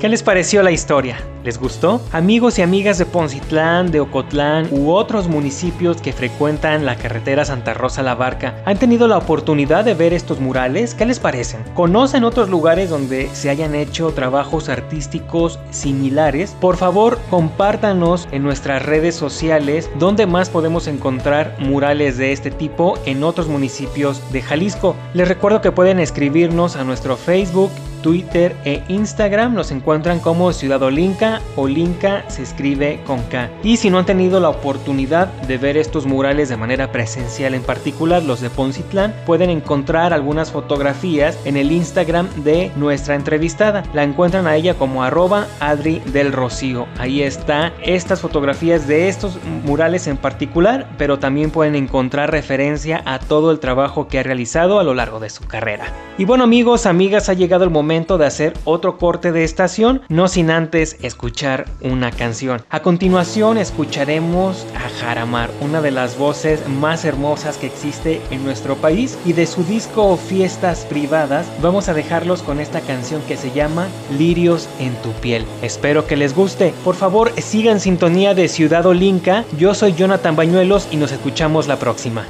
¿Qué 0.00 0.08
les 0.08 0.22
pareció 0.22 0.62
la 0.62 0.70
historia? 0.70 1.18
¿Les 1.46 1.60
gustó? 1.60 2.00
Amigos 2.10 2.58
y 2.58 2.62
amigas 2.62 2.98
de 2.98 3.06
Poncitlán, 3.06 3.92
de 3.92 4.00
Ocotlán 4.00 4.66
u 4.72 4.90
otros 4.90 5.28
municipios 5.28 6.02
que 6.02 6.12
frecuentan 6.12 6.84
la 6.84 6.96
carretera 6.96 7.44
Santa 7.44 7.72
Rosa 7.72 8.02
La 8.02 8.16
Barca, 8.16 8.60
¿han 8.64 8.80
tenido 8.80 9.06
la 9.06 9.16
oportunidad 9.16 9.84
de 9.84 9.94
ver 9.94 10.12
estos 10.12 10.40
murales? 10.40 10.94
¿Qué 10.94 11.06
les 11.06 11.20
parecen? 11.20 11.62
¿Conocen 11.74 12.24
otros 12.24 12.48
lugares 12.48 12.90
donde 12.90 13.28
se 13.32 13.48
hayan 13.48 13.76
hecho 13.76 14.10
trabajos 14.10 14.68
artísticos 14.68 15.60
similares? 15.70 16.56
Por 16.60 16.76
favor, 16.76 17.20
compártanos 17.30 18.26
en 18.32 18.42
nuestras 18.42 18.84
redes 18.84 19.14
sociales 19.14 19.88
donde 20.00 20.26
más 20.26 20.50
podemos 20.50 20.88
encontrar 20.88 21.54
murales 21.60 22.18
de 22.18 22.32
este 22.32 22.50
tipo 22.50 22.98
en 23.06 23.22
otros 23.22 23.46
municipios 23.46 24.20
de 24.32 24.42
Jalisco. 24.42 24.96
Les 25.14 25.28
recuerdo 25.28 25.60
que 25.60 25.70
pueden 25.70 26.00
escribirnos 26.00 26.74
a 26.74 26.82
nuestro 26.82 27.16
Facebook 27.16 27.70
Twitter 28.06 28.54
e 28.64 28.84
Instagram 28.86 29.54
nos 29.54 29.72
encuentran 29.72 30.20
como 30.20 30.52
Ciudad 30.52 30.80
Olinca. 30.80 31.35
Olinca 31.56 32.24
se 32.28 32.42
escribe 32.42 33.00
con 33.06 33.22
K. 33.24 33.50
Y 33.62 33.76
si 33.76 33.90
no 33.90 33.98
han 33.98 34.06
tenido 34.06 34.40
la 34.40 34.48
oportunidad 34.48 35.28
de 35.42 35.58
ver 35.58 35.76
estos 35.76 36.06
murales 36.06 36.48
de 36.48 36.56
manera 36.56 36.92
presencial, 36.92 37.54
en 37.54 37.62
particular 37.62 38.22
los 38.22 38.40
de 38.40 38.50
Poncitlán, 38.50 39.14
pueden 39.26 39.50
encontrar 39.50 40.12
algunas 40.12 40.50
fotografías 40.50 41.38
en 41.44 41.56
el 41.56 41.72
Instagram 41.72 42.28
de 42.44 42.70
nuestra 42.76 43.14
entrevistada. 43.14 43.82
La 43.92 44.02
encuentran 44.02 44.46
a 44.46 44.56
ella 44.56 44.74
como 44.74 45.04
arroba 45.04 45.46
Adri 45.60 46.00
del 46.06 46.32
Rocío. 46.32 46.86
Ahí 46.98 47.22
está 47.22 47.72
estas 47.82 48.20
fotografías 48.20 48.86
de 48.86 49.08
estos 49.08 49.38
murales 49.64 50.06
en 50.06 50.16
particular, 50.16 50.88
pero 50.98 51.18
también 51.18 51.50
pueden 51.50 51.74
encontrar 51.74 52.30
referencia 52.30 53.02
a 53.04 53.18
todo 53.18 53.50
el 53.50 53.60
trabajo 53.60 54.08
que 54.08 54.18
ha 54.18 54.22
realizado 54.22 54.80
a 54.80 54.84
lo 54.84 54.94
largo 54.94 55.20
de 55.20 55.30
su 55.30 55.44
carrera. 55.44 55.86
Y 56.18 56.24
bueno 56.24 56.44
amigos, 56.44 56.86
amigas, 56.86 57.28
ha 57.28 57.34
llegado 57.34 57.64
el 57.64 57.70
momento 57.70 58.16
de 58.16 58.26
hacer 58.26 58.54
otro 58.64 58.96
corte 58.96 59.32
de 59.32 59.44
estación, 59.44 60.02
no 60.08 60.28
sin 60.28 60.50
antes 60.50 60.96
escuchar 61.02 61.25
escuchar 61.26 61.66
una 61.80 62.12
canción. 62.12 62.64
A 62.70 62.82
continuación 62.82 63.58
escucharemos 63.58 64.64
a 64.76 64.88
Jaramar, 65.00 65.50
una 65.60 65.82
de 65.82 65.90
las 65.90 66.16
voces 66.16 66.68
más 66.68 67.04
hermosas 67.04 67.56
que 67.56 67.66
existe 67.66 68.20
en 68.30 68.44
nuestro 68.44 68.76
país 68.76 69.18
y 69.24 69.32
de 69.32 69.46
su 69.46 69.64
disco 69.64 70.16
Fiestas 70.16 70.84
Privadas 70.84 71.48
vamos 71.60 71.88
a 71.88 71.94
dejarlos 71.94 72.44
con 72.44 72.60
esta 72.60 72.80
canción 72.80 73.22
que 73.22 73.36
se 73.36 73.50
llama 73.50 73.88
Lirios 74.16 74.68
en 74.78 74.94
tu 75.02 75.10
piel. 75.14 75.44
Espero 75.62 76.06
que 76.06 76.16
les 76.16 76.32
guste. 76.32 76.72
Por 76.84 76.94
favor, 76.94 77.32
sigan 77.40 77.80
sintonía 77.80 78.32
de 78.32 78.46
Ciudad 78.46 78.86
Olinca. 78.86 79.44
Yo 79.58 79.74
soy 79.74 79.94
Jonathan 79.94 80.36
Bañuelos 80.36 80.86
y 80.92 80.96
nos 80.96 81.10
escuchamos 81.10 81.66
la 81.66 81.76
próxima. 81.76 82.24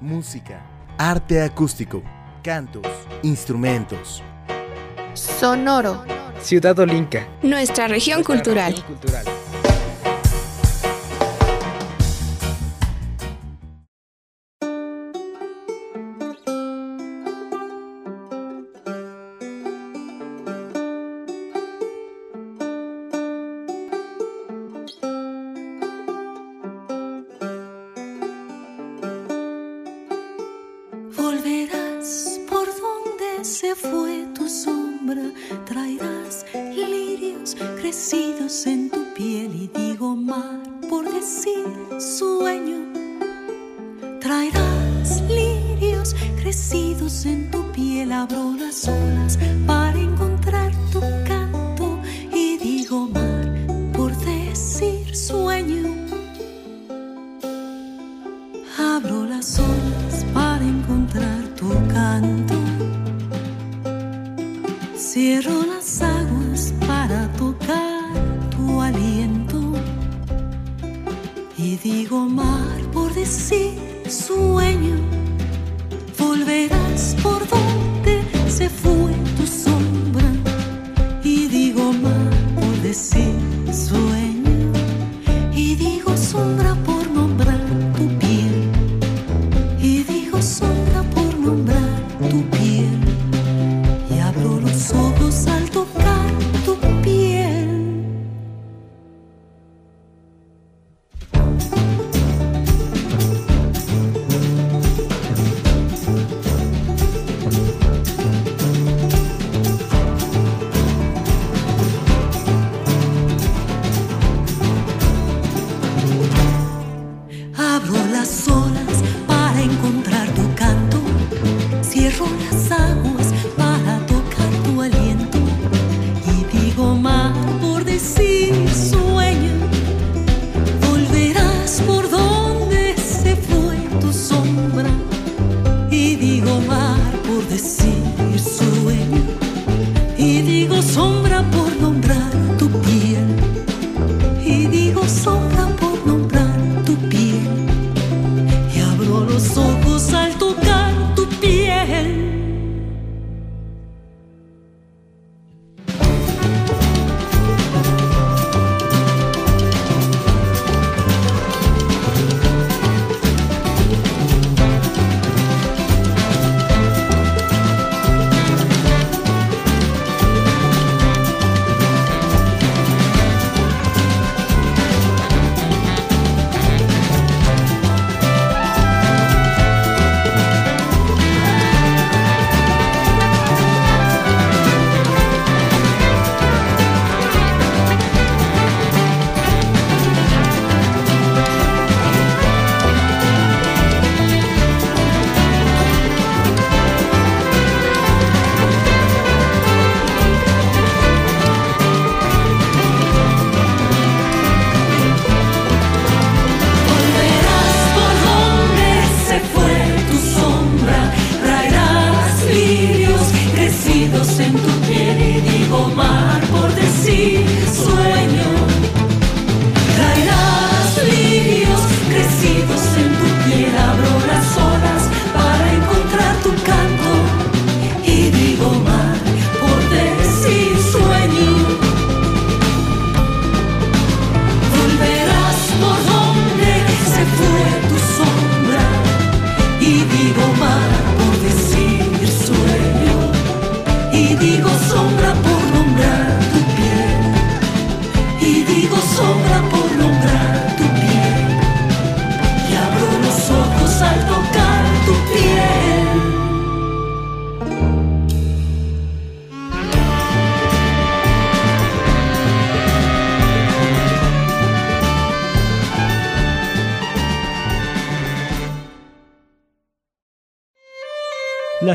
Música, 0.00 0.66
arte 0.98 1.42
acústico, 1.42 2.02
cantos, 2.42 2.82
instrumentos. 3.22 4.20
Sonoro, 5.14 6.04
Ciudad 6.42 6.78
Olinca. 6.78 7.26
nuestra 7.42 7.88
región 7.88 8.22
cultural. 8.22 8.74
Volverás 8.88 9.37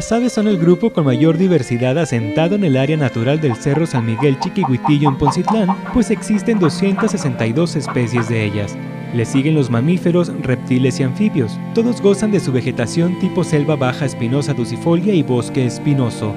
Las 0.04 0.12
aves 0.12 0.34
son 0.34 0.50
el 0.50 0.58
grupo 0.58 0.92
con 0.92 1.06
mayor 1.06 1.38
diversidad 1.38 1.98
asentado 1.98 2.56
en 2.56 2.66
el 2.66 2.76
área 2.76 2.98
natural 2.98 3.40
del 3.40 3.56
Cerro 3.56 3.86
San 3.86 4.06
Miguel 4.06 4.38
Chiquihuitillo 4.38 5.08
en 5.08 5.18
Poncitlán, 5.18 5.70
pues 5.94 6.12
existen 6.12 6.60
262 6.60 7.78
especies 7.78 8.28
de 8.28 8.44
ellas. 8.44 8.76
Le 9.14 9.24
siguen 9.24 9.56
los 9.56 9.70
mamíferos, 9.70 10.28
reptiles 10.42 11.00
y 11.00 11.04
anfibios. 11.04 11.58
Todos 11.74 12.02
gozan 12.02 12.34
de 12.34 12.42
su 12.42 12.52
vegetación 12.52 13.18
tipo 13.20 13.46
selva 13.46 13.78
baja 13.78 14.04
espinosa 14.04 14.54
ducifolia 14.54 15.14
y 15.14 15.24
bosque 15.24 15.66
espinoso. 15.66 16.34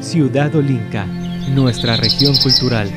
Ciudad 0.00 0.54
Olinca, 0.54 1.04
nuestra 1.52 1.96
región 1.96 2.36
cultural. 2.36 2.88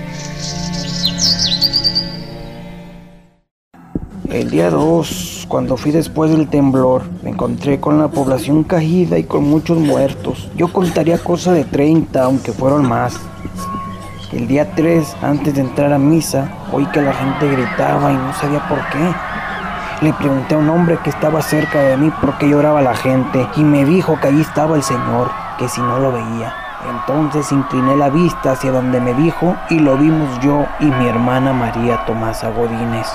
El 4.30 4.52
día 4.52 4.70
2, 4.70 5.31
cuando 5.52 5.76
fui 5.76 5.92
después 5.92 6.32
del 6.32 6.48
temblor, 6.48 7.02
me 7.24 7.32
encontré 7.32 7.82
con 7.82 8.00
la 8.00 8.08
población 8.08 8.64
caída 8.64 9.18
y 9.18 9.26
con 9.26 9.44
muchos 9.44 9.78
muertos. 9.78 10.50
Yo 10.56 10.72
contaría 10.72 11.18
cosa 11.18 11.52
de 11.52 11.66
30, 11.66 12.24
aunque 12.24 12.54
fueron 12.54 12.88
más. 12.88 13.20
El 14.32 14.48
día 14.48 14.74
3, 14.74 15.18
antes 15.22 15.54
de 15.56 15.60
entrar 15.60 15.92
a 15.92 15.98
misa, 15.98 16.50
oí 16.72 16.86
que 16.86 17.02
la 17.02 17.12
gente 17.12 17.52
gritaba 17.52 18.14
y 18.14 18.16
no 18.16 18.34
sabía 18.36 18.66
por 18.70 18.80
qué. 18.92 20.06
Le 20.06 20.14
pregunté 20.14 20.56
a 20.56 20.60
un 20.60 20.70
hombre 20.70 20.98
que 21.04 21.10
estaba 21.10 21.42
cerca 21.42 21.82
de 21.82 21.98
mí 21.98 22.10
por 22.22 22.38
qué 22.38 22.48
lloraba 22.48 22.82
la 22.82 22.96
gente 22.96 23.46
y 23.58 23.64
me 23.66 23.84
dijo 23.84 24.18
que 24.22 24.30
allí 24.30 24.40
estaba 24.40 24.78
el 24.78 24.84
Señor, 24.84 25.30
que 25.60 25.68
si 25.68 25.82
no 25.82 26.00
lo 26.00 26.14
veía. 26.14 26.54
Entonces 26.90 27.52
incliné 27.52 27.98
la 27.98 28.10
vista 28.10 28.54
hacia 28.54 28.72
donde 28.72 29.02
me 29.02 29.14
dijo 29.16 29.58
y 29.70 29.80
lo 29.80 29.98
vimos 29.98 30.40
yo 30.40 30.66
y 30.80 30.86
mi 30.86 31.08
hermana 31.08 31.52
María 31.52 32.06
Tomasa 32.06 32.52
Godínez. 32.52 33.08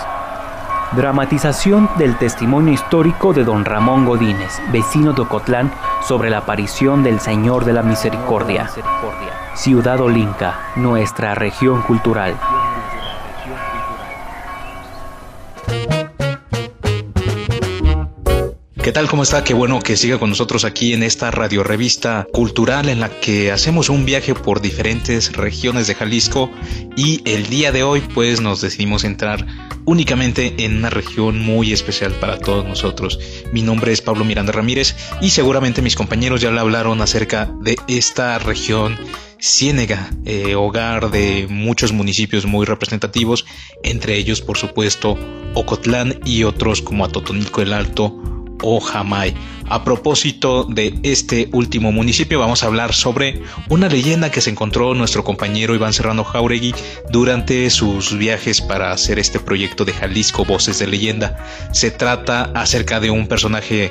Dramatización 0.93 1.91
del 1.99 2.17
testimonio 2.17 2.73
histórico 2.73 3.33
de 3.33 3.43
don 3.45 3.65
Ramón 3.65 4.07
Godínez, 4.07 4.61
vecino 4.71 5.13
de 5.13 5.23
Ocotlán, 5.23 5.73
sobre 6.07 6.31
la 6.31 6.39
aparición 6.39 7.03
del 7.03 7.19
Señor 7.19 7.65
de 7.65 7.73
la 7.73 7.83
Misericordia. 7.83 8.71
Ciudad 9.55 10.01
Olinca, 10.01 10.61
nuestra 10.77 11.35
región 11.35 11.83
cultural. 11.83 12.37
¿Qué 18.87 18.93
tal? 18.93 19.09
¿Cómo 19.09 19.25
está? 19.25 19.43
Qué 19.43 19.53
bueno 19.53 19.81
que 19.81 19.97
siga 19.97 20.21
con 20.21 20.31
nosotros 20.31 20.65
aquí 20.65 20.93
en 20.93 21.03
esta 21.03 21.33
radio 21.33 21.65
revista 21.65 22.25
cultural 22.33 22.89
en 22.89 23.01
la 23.01 23.09
que 23.09 23.51
hacemos 23.51 23.89
un 23.89 24.07
viaje 24.07 24.33
por 24.33 24.61
diferentes 24.61 25.33
regiones 25.33 25.89
de 25.89 25.97
Jalisco 25.97 26.53
y 26.97 27.21
el 27.29 27.49
día 27.49 27.73
de 27.73 27.83
hoy 27.83 28.01
pues 28.15 28.41
nos 28.41 28.61
decidimos 28.61 29.03
entrar 29.03 29.45
únicamente 29.87 30.55
en 30.59 30.77
una 30.77 30.91
región 30.91 31.41
muy 31.41 31.73
especial 31.73 32.13
para 32.13 32.39
todos 32.39 32.65
nosotros. 32.65 33.19
Mi 33.53 33.61
nombre 33.61 33.91
es 33.91 34.03
Pablo 34.03 34.25
Miranda 34.25 34.53
Ramírez 34.53 34.95
y 35.21 35.31
seguramente 35.31 35.83
mis 35.83 35.97
compañeros 35.97 36.41
ya 36.41 36.53
le 36.53 36.61
hablaron 36.61 37.01
acerca 37.01 37.51
de 37.63 37.77
esta 37.89 38.39
región 38.39 38.97
Ciénega, 39.41 40.11
eh, 40.27 40.55
hogar 40.55 41.11
de 41.11 41.49
muchos 41.51 41.91
municipios 41.91 42.47
muy 42.47 42.65
representativos, 42.65 43.47
entre 43.83 44.17
ellos 44.17 44.43
por 44.43 44.57
supuesto 44.59 45.19
Ocotlán 45.55 46.21
y 46.25 46.45
otros 46.45 46.83
como 46.83 47.05
Atotonilco 47.05 47.63
el 47.63 47.73
Alto, 47.73 48.23
o 48.63 48.81
Jamay. 48.81 49.35
A 49.69 49.83
propósito 49.83 50.65
de 50.65 50.95
este 51.03 51.49
último 51.53 51.91
municipio, 51.91 52.39
vamos 52.39 52.63
a 52.63 52.67
hablar 52.67 52.95
sobre 52.95 53.43
una 53.69 53.89
leyenda 53.89 54.31
que 54.31 54.41
se 54.41 54.51
encontró 54.51 54.95
nuestro 54.95 55.25
compañero 55.25 55.75
Iván 55.75 55.93
Serrano 55.93 56.23
Jauregui 56.23 56.73
durante 57.11 57.69
sus 57.71 58.17
viajes 58.17 58.61
para 58.61 58.93
hacer 58.93 59.19
este 59.19 59.41
proyecto 59.41 59.85
de 59.85 59.93
Jalisco 59.93 60.45
Voces 60.45 60.79
de 60.79 60.87
Leyenda. 60.87 61.45
Se 61.73 61.91
trata 61.91 62.53
acerca 62.55 63.01
de 63.01 63.11
un 63.11 63.27
personaje 63.27 63.91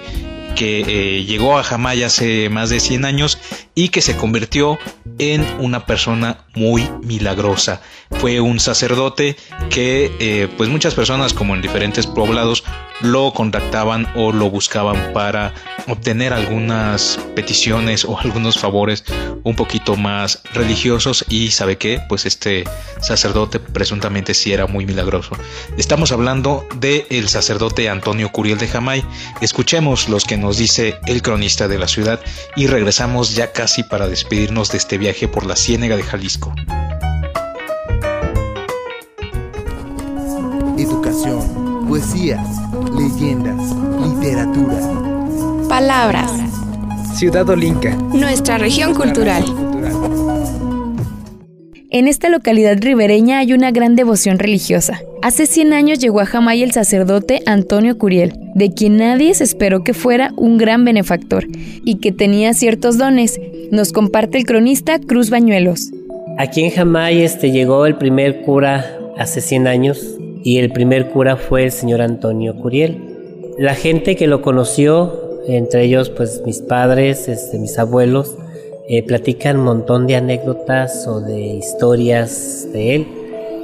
que 0.55 0.79
eh, 0.87 1.25
llegó 1.25 1.59
a 1.59 1.63
Jamay 1.63 2.03
hace 2.03 2.49
más 2.49 2.69
de 2.69 2.79
100 2.79 3.05
años 3.05 3.37
y 3.75 3.89
que 3.89 4.01
se 4.01 4.15
convirtió 4.15 4.79
en 5.19 5.45
una 5.59 5.85
persona 5.85 6.45
muy 6.55 6.89
milagrosa. 7.03 7.81
Fue 8.11 8.39
un 8.39 8.59
sacerdote 8.59 9.35
que 9.69 10.11
eh, 10.19 10.47
pues 10.57 10.69
muchas 10.69 10.95
personas 10.95 11.33
como 11.33 11.53
en 11.53 11.61
diferentes 11.61 12.07
poblados 12.07 12.63
lo 13.01 13.33
contactaban 13.33 14.07
o 14.15 14.31
lo 14.31 14.49
buscaban 14.49 15.13
para 15.13 15.53
obtener 15.87 16.33
algunas 16.33 17.19
peticiones 17.35 18.05
o 18.05 18.19
algunos 18.19 18.57
favores 18.57 19.03
un 19.43 19.55
poquito 19.55 19.95
más 19.95 20.41
religiosos 20.53 21.25
y 21.29 21.51
sabe 21.51 21.77
que 21.77 22.01
pues 22.09 22.25
este 22.25 22.63
sacerdote 23.01 23.59
presuntamente 23.59 24.33
sí 24.33 24.53
era 24.53 24.67
muy 24.67 24.85
milagroso. 24.85 25.31
Estamos 25.77 26.11
hablando 26.11 26.67
de 26.77 27.05
el 27.09 27.29
sacerdote 27.29 27.89
Antonio 27.89 28.31
Curiel 28.31 28.57
de 28.57 28.67
Jamay. 28.67 29.03
Escuchemos 29.41 30.09
los 30.09 30.25
que 30.25 30.37
nos 30.37 30.57
dice 30.57 30.99
el 31.05 31.21
cronista 31.21 31.67
de 31.67 31.77
la 31.77 31.87
ciudad 31.87 32.19
y 32.55 32.67
regresamos 32.67 33.35
ya 33.35 33.51
casi 33.51 33.83
para 33.83 34.07
despedirnos 34.07 34.71
de 34.71 34.77
este 34.77 34.97
viaje 34.97 35.27
por 35.27 35.45
la 35.45 35.55
Ciénega 35.55 35.95
de 35.95 36.03
Jalisco. 36.03 36.53
Educación, 40.77 41.64
poesías, 41.87 42.47
leyendas, 42.95 43.75
literatura. 44.01 44.79
Palabras. 45.69 46.31
Ciudad 47.15 47.47
Olinca. 47.49 47.95
Nuestra 47.95 48.57
región 48.57 48.93
cultural. 48.93 49.43
En 51.91 52.07
esta 52.07 52.29
localidad 52.29 52.77
ribereña 52.81 53.39
hay 53.39 53.53
una 53.53 53.71
gran 53.71 53.95
devoción 53.95 54.37
religiosa. 54.39 54.99
Hace 55.21 55.45
100 55.45 55.73
años 55.73 55.99
llegó 55.99 56.19
a 56.19 56.25
Jamay 56.25 56.61
el 56.61 56.71
sacerdote 56.71 57.41
Antonio 57.45 57.97
Curiel, 57.97 58.33
de 58.53 58.73
quien 58.73 58.97
nadie 58.97 59.33
se 59.33 59.45
esperó 59.45 59.83
que 59.83 59.93
fuera 59.93 60.31
un 60.35 60.57
gran 60.57 60.83
benefactor 60.83 61.45
y 61.85 61.99
que 61.99 62.11
tenía 62.11 62.53
ciertos 62.53 62.97
dones. 62.97 63.39
Nos 63.71 63.93
comparte 63.93 64.37
el 64.37 64.45
cronista 64.45 64.99
Cruz 64.99 65.29
Bañuelos. 65.29 65.91
Aquí 66.37 66.63
en 66.63 66.71
Jamay 66.71 67.21
este, 67.21 67.51
llegó 67.51 67.85
el 67.85 67.95
primer 67.95 68.41
cura 68.41 68.85
hace 69.17 69.39
100 69.39 69.67
años 69.67 70.17
y 70.45 70.59
el 70.59 70.71
primer 70.71 71.09
cura 71.09 71.37
fue 71.37 71.63
el 71.63 71.71
señor 71.71 72.01
Antonio 72.01 72.55
Curiel. 72.55 73.01
La 73.57 73.73
gente 73.73 74.15
que 74.15 74.27
lo 74.27 74.43
conoció, 74.43 75.41
entre 75.47 75.83
ellos 75.85 76.11
pues 76.11 76.43
mis 76.45 76.61
padres, 76.61 77.27
este, 77.27 77.57
mis 77.57 77.79
abuelos, 77.79 78.37
eh, 78.87 79.01
platican 79.01 79.57
un 79.57 79.65
montón 79.65 80.05
de 80.05 80.17
anécdotas 80.17 81.07
o 81.07 81.19
de 81.19 81.39
historias 81.39 82.69
de 82.71 82.95
él. 82.95 83.07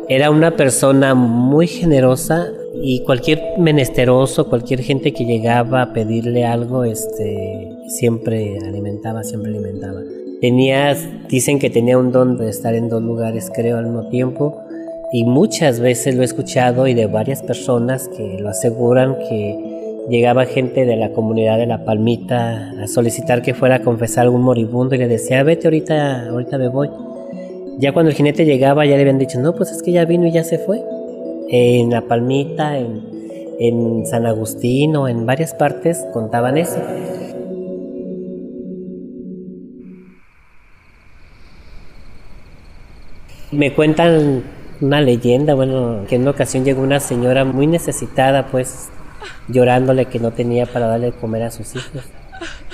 Era 0.10 0.32
una 0.32 0.58
persona 0.58 1.14
muy 1.14 1.68
generosa 1.68 2.48
y 2.74 3.04
cualquier 3.04 3.60
menesteroso, 3.60 4.50
cualquier 4.50 4.82
gente 4.82 5.14
que 5.14 5.26
llegaba 5.26 5.84
a 5.84 5.94
pedirle 5.94 6.46
algo, 6.46 6.84
este, 6.84 7.70
siempre 7.90 8.58
alimentaba, 8.58 9.24
siempre 9.24 9.52
alimentaba. 9.52 10.02
Tenía, 10.42 10.98
dicen 11.30 11.60
que 11.60 11.70
tenía 11.70 12.00
un 12.00 12.12
don 12.12 12.38
de 12.38 12.50
estar 12.50 12.74
en 12.74 12.90
dos 12.90 13.04
lugares, 13.04 13.52
creo, 13.54 13.78
al 13.78 13.86
mismo 13.86 14.10
tiempo. 14.10 14.64
Y 15.14 15.26
muchas 15.26 15.82
veces 15.82 16.16
lo 16.16 16.22
he 16.22 16.26
escuchado 16.26 16.88
y 16.88 16.93
de 16.93 17.05
varias 17.05 17.43
personas 17.43 18.07
que 18.07 18.38
lo 18.39 18.47
aseguran 18.47 19.18
que 19.20 20.05
llegaba 20.09 20.45
gente 20.45 20.86
de 20.86 20.95
la 20.95 21.12
comunidad 21.12 21.57
de 21.57 21.66
La 21.66 21.84
Palmita 21.84 22.72
a 22.82 22.88
solicitar 22.88 23.41
que 23.41 23.53
fuera 23.53 23.76
a 23.76 23.82
confesar 23.82 24.24
algún 24.24 24.41
moribundo 24.41 24.95
y 24.95 24.99
le 24.99 25.09
decía, 25.09 25.43
vete 25.43 25.68
ahorita, 25.68 26.30
ahorita 26.30 26.57
me 26.57 26.70
voy. 26.70 26.89
Ya 27.78 27.91
cuando 27.91 28.09
el 28.09 28.16
jinete 28.16 28.45
llegaba 28.45 28.86
ya 28.86 28.95
le 28.95 29.01
habían 29.01 29.20
dicho, 29.20 29.38
no, 29.41 29.53
pues 29.53 29.72
es 29.72 29.84
que 29.84 29.91
ya 29.91 30.05
vino 30.05 30.28
y 30.28 30.32
ya 30.32 30.45
se 30.45 30.57
fue. 30.59 30.82
En 31.49 31.89
La 31.89 32.03
Palmita, 32.03 32.78
en, 32.78 33.01
en 33.59 34.05
San 34.05 34.26
Agustín 34.26 34.95
o 34.95 35.09
en 35.09 35.26
varias 35.26 35.53
partes 35.53 36.05
contaban 36.14 36.57
eso. 36.57 36.80
Me 43.51 43.74
cuentan 43.74 44.43
una 44.82 45.02
leyenda, 45.02 45.54
bueno, 45.54 46.06
que 46.10 46.16
en 46.16 46.24
una 46.24 46.32
ocasión 46.32 46.66
llegó 46.66 46.82
una 46.82 47.00
señora 47.00 47.46
muy 47.46 47.68
necesitada, 47.68 48.48
pues, 48.48 48.90
llorándole 49.48 50.06
que 50.06 50.20
no 50.20 50.32
tenía 50.32 50.66
para 50.66 50.88
darle 50.88 51.08
de 51.08 51.12
comer 51.14 51.44
a 51.44 51.52
sus 51.52 51.76
hijos. 51.76 52.04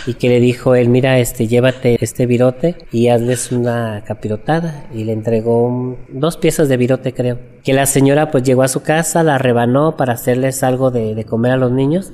Y 0.05 0.13
que 0.13 0.29
le 0.29 0.39
dijo 0.39 0.75
él, 0.75 0.87
mira, 0.87 1.19
este, 1.19 1.47
llévate 1.47 1.97
este 1.99 2.25
virote 2.25 2.77
y 2.93 3.09
hazles 3.09 3.51
una 3.51 4.03
capirotada. 4.05 4.85
Y 4.93 5.03
le 5.03 5.11
entregó 5.11 5.97
dos 6.07 6.37
piezas 6.37 6.69
de 6.69 6.77
virote, 6.77 7.13
creo. 7.13 7.37
Que 7.65 7.73
la 7.73 7.85
señora 7.85 8.31
pues 8.31 8.43
llegó 8.43 8.63
a 8.63 8.69
su 8.69 8.81
casa, 8.83 9.23
la 9.23 9.37
rebanó 9.37 9.97
para 9.97 10.13
hacerles 10.13 10.63
algo 10.63 10.91
de, 10.91 11.13
de 11.15 11.25
comer 11.25 11.51
a 11.51 11.57
los 11.57 11.73
niños. 11.73 12.13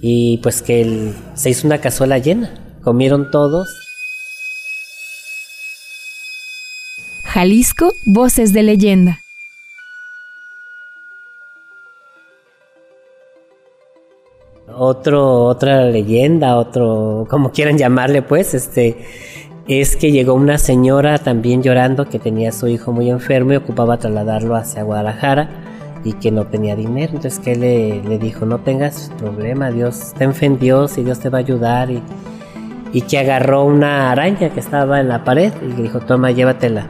Y 0.00 0.38
pues 0.44 0.62
que 0.62 0.82
él- 0.82 1.14
se 1.34 1.50
hizo 1.50 1.66
una 1.66 1.78
cazuela 1.78 2.18
llena. 2.18 2.78
Comieron 2.84 3.32
todos. 3.32 3.66
Jalisco, 7.24 7.92
Voces 8.06 8.52
de 8.52 8.62
Leyenda. 8.62 9.21
Otro, 14.76 15.44
otra 15.44 15.86
leyenda, 15.86 16.56
otro, 16.56 17.26
como 17.28 17.52
quieran 17.52 17.78
llamarle, 17.78 18.22
pues, 18.22 18.54
este, 18.54 18.96
es 19.68 19.96
que 19.96 20.10
llegó 20.10 20.34
una 20.34 20.58
señora 20.58 21.18
también 21.18 21.62
llorando 21.62 22.08
que 22.08 22.18
tenía 22.18 22.50
a 22.50 22.52
su 22.52 22.68
hijo 22.68 22.92
muy 22.92 23.10
enfermo 23.10 23.52
y 23.52 23.56
ocupaba 23.56 23.98
trasladarlo 23.98 24.56
hacia 24.56 24.82
Guadalajara 24.82 25.48
y 26.04 26.14
que 26.14 26.30
no 26.30 26.46
tenía 26.46 26.74
dinero. 26.74 27.12
Entonces 27.14 27.38
que 27.38 27.54
le, 27.54 28.02
le 28.02 28.18
dijo, 28.18 28.44
no 28.44 28.58
tengas 28.58 29.10
problema, 29.18 29.70
Dios, 29.70 30.12
ten 30.18 30.34
fe 30.34 30.46
en 30.46 30.58
Dios 30.58 30.98
y 30.98 31.04
Dios 31.04 31.20
te 31.20 31.28
va 31.28 31.38
a 31.38 31.40
ayudar. 31.40 31.90
Y, 31.90 32.02
y 32.92 33.02
que 33.02 33.18
agarró 33.18 33.64
una 33.64 34.10
araña 34.10 34.50
que 34.50 34.60
estaba 34.60 35.00
en 35.00 35.08
la 35.08 35.24
pared 35.24 35.52
y 35.62 35.76
le 35.76 35.82
dijo, 35.84 36.00
toma, 36.00 36.30
llévatela. 36.30 36.86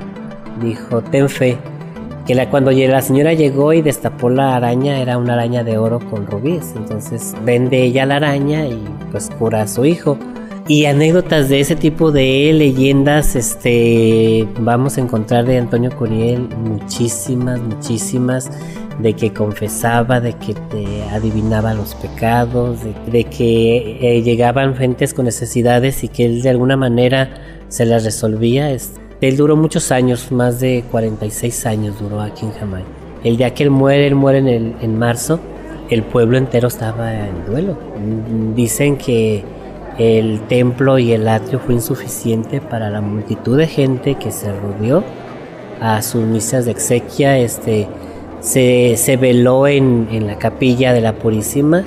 Dijo, 0.60 1.02
ten 1.02 1.28
fe. 1.28 1.58
Que 2.26 2.34
la, 2.34 2.48
cuando 2.50 2.70
la 2.70 3.02
señora 3.02 3.34
llegó 3.34 3.72
y 3.72 3.82
destapó 3.82 4.30
la 4.30 4.56
araña, 4.56 4.98
era 5.00 5.18
una 5.18 5.32
araña 5.32 5.64
de 5.64 5.78
oro 5.78 5.98
con 5.98 6.26
rubíes. 6.26 6.72
Entonces 6.76 7.34
vende 7.44 7.82
ella 7.82 8.06
la 8.06 8.16
araña 8.16 8.66
y 8.66 8.82
pues 9.10 9.30
cura 9.38 9.62
a 9.62 9.68
su 9.68 9.84
hijo. 9.84 10.18
Y 10.68 10.84
anécdotas 10.84 11.48
de 11.48 11.60
ese 11.60 11.74
tipo 11.74 12.12
de 12.12 12.52
leyendas, 12.54 13.34
este, 13.34 14.46
vamos 14.60 14.96
a 14.96 15.00
encontrar 15.00 15.44
de 15.44 15.58
Antonio 15.58 15.90
Curiel 15.90 16.48
muchísimas, 16.56 17.60
muchísimas, 17.60 18.48
de 19.00 19.14
que 19.14 19.32
confesaba, 19.32 20.20
de 20.20 20.34
que 20.34 20.54
te 20.54 21.02
adivinaba 21.10 21.74
los 21.74 21.96
pecados, 21.96 22.78
de, 23.10 23.24
que 23.24 23.98
eh, 24.00 24.22
llegaban 24.22 24.76
gentes 24.76 25.14
con 25.14 25.24
necesidades 25.24 26.04
y 26.04 26.08
que 26.08 26.26
él 26.26 26.42
de 26.42 26.50
alguna 26.50 26.76
manera 26.76 27.34
se 27.68 27.84
las 27.84 28.04
resolvía. 28.04 28.70
Él 29.22 29.36
duró 29.36 29.56
muchos 29.56 29.92
años, 29.92 30.32
más 30.32 30.58
de 30.58 30.84
46 30.90 31.66
años 31.66 32.00
duró 32.00 32.20
aquí 32.20 32.44
en 32.44 32.52
Jamaica. 32.52 32.88
El 33.22 33.36
día 33.36 33.54
que 33.54 33.62
él 33.62 33.70
muere, 33.70 34.08
él 34.08 34.16
muere 34.16 34.38
en, 34.38 34.48
el, 34.48 34.74
en 34.80 34.98
marzo, 34.98 35.38
el 35.90 36.02
pueblo 36.02 36.38
entero 36.38 36.66
estaba 36.66 37.14
en 37.14 37.46
duelo. 37.46 37.78
Dicen 38.56 38.96
que 38.96 39.44
el 39.96 40.40
templo 40.48 40.98
y 40.98 41.12
el 41.12 41.28
atrio 41.28 41.60
fue 41.60 41.74
insuficiente 41.74 42.60
para 42.60 42.90
la 42.90 43.00
multitud 43.00 43.56
de 43.56 43.68
gente 43.68 44.16
que 44.16 44.32
se 44.32 44.52
rodeó 44.52 45.04
a 45.80 46.02
sus 46.02 46.24
misas 46.24 46.64
de 46.64 46.72
exequia. 46.72 47.38
Este, 47.38 47.86
se, 48.40 48.94
se 48.96 49.16
veló 49.16 49.68
en, 49.68 50.08
en, 50.10 50.26
la 50.26 50.36
capilla 50.36 50.92
de 50.92 51.00
la 51.00 51.12
Purísima. 51.12 51.84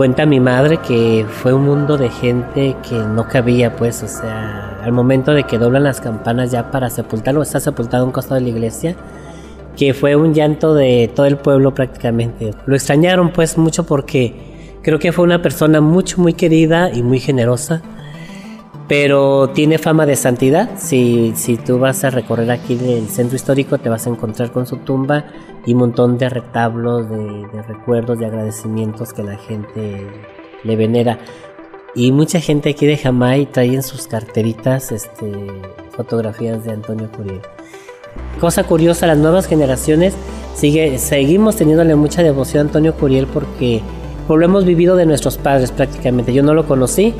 Cuenta 0.00 0.24
mi 0.24 0.40
madre 0.40 0.78
que 0.78 1.26
fue 1.28 1.52
un 1.52 1.66
mundo 1.66 1.98
de 1.98 2.08
gente 2.08 2.74
que 2.88 2.94
no 2.94 3.28
cabía, 3.28 3.76
pues, 3.76 4.02
o 4.02 4.08
sea, 4.08 4.80
al 4.82 4.92
momento 4.92 5.32
de 5.32 5.44
que 5.44 5.58
doblan 5.58 5.84
las 5.84 6.00
campanas 6.00 6.50
ya 6.50 6.70
para 6.70 6.88
sepultarlo, 6.88 7.42
está 7.42 7.60
sepultado 7.60 8.04
a 8.04 8.06
un 8.06 8.10
costado 8.10 8.36
de 8.36 8.40
la 8.40 8.48
iglesia, 8.48 8.96
que 9.76 9.92
fue 9.92 10.16
un 10.16 10.32
llanto 10.32 10.72
de 10.72 11.10
todo 11.14 11.26
el 11.26 11.36
pueblo 11.36 11.74
prácticamente. 11.74 12.52
Lo 12.64 12.76
extrañaron, 12.76 13.28
pues, 13.28 13.58
mucho 13.58 13.84
porque 13.84 14.34
Creo 14.82 14.98
que 14.98 15.12
fue 15.12 15.24
una 15.24 15.42
persona 15.42 15.82
mucho, 15.82 16.20
muy 16.20 16.32
querida 16.32 16.90
y 16.90 17.02
muy 17.02 17.20
generosa, 17.20 17.82
pero 18.90 19.50
tiene 19.50 19.78
fama 19.78 20.04
de 20.04 20.16
santidad. 20.16 20.70
Si, 20.76 21.32
si 21.36 21.56
tú 21.56 21.78
vas 21.78 22.02
a 22.02 22.10
recorrer 22.10 22.50
aquí 22.50 22.72
el 22.72 23.06
centro 23.06 23.36
histórico, 23.36 23.78
te 23.78 23.88
vas 23.88 24.08
a 24.08 24.10
encontrar 24.10 24.50
con 24.50 24.66
su 24.66 24.78
tumba 24.78 25.26
y 25.64 25.74
un 25.74 25.78
montón 25.78 26.18
de 26.18 26.28
retablos, 26.28 27.08
de, 27.08 27.62
recuerdos, 27.68 28.18
de 28.18 28.26
agradecimientos 28.26 29.12
que 29.12 29.22
la 29.22 29.36
gente 29.36 30.08
le 30.64 30.74
venera. 30.74 31.20
Y 31.94 32.10
mucha 32.10 32.40
gente 32.40 32.70
aquí 32.70 32.84
de 32.84 32.96
Jamai 32.96 33.46
trae 33.46 33.72
en 33.72 33.84
sus 33.84 34.08
carteritas 34.08 34.90
este, 34.90 35.30
fotografías 35.92 36.64
de 36.64 36.72
Antonio 36.72 37.08
Curiel. 37.12 37.42
Cosa 38.40 38.64
curiosa, 38.64 39.06
las 39.06 39.18
nuevas 39.18 39.46
generaciones 39.46 40.16
sigue, 40.56 40.98
seguimos 40.98 41.54
teniéndole 41.54 41.94
mucha 41.94 42.24
devoción 42.24 42.66
a 42.66 42.66
Antonio 42.66 42.96
Curiel 42.96 43.28
porque 43.28 43.82
lo 44.28 44.44
hemos 44.44 44.64
vivido 44.64 44.96
de 44.96 45.06
nuestros 45.06 45.38
padres 45.38 45.70
prácticamente. 45.70 46.32
Yo 46.32 46.42
no 46.42 46.54
lo 46.54 46.66
conocí, 46.66 47.14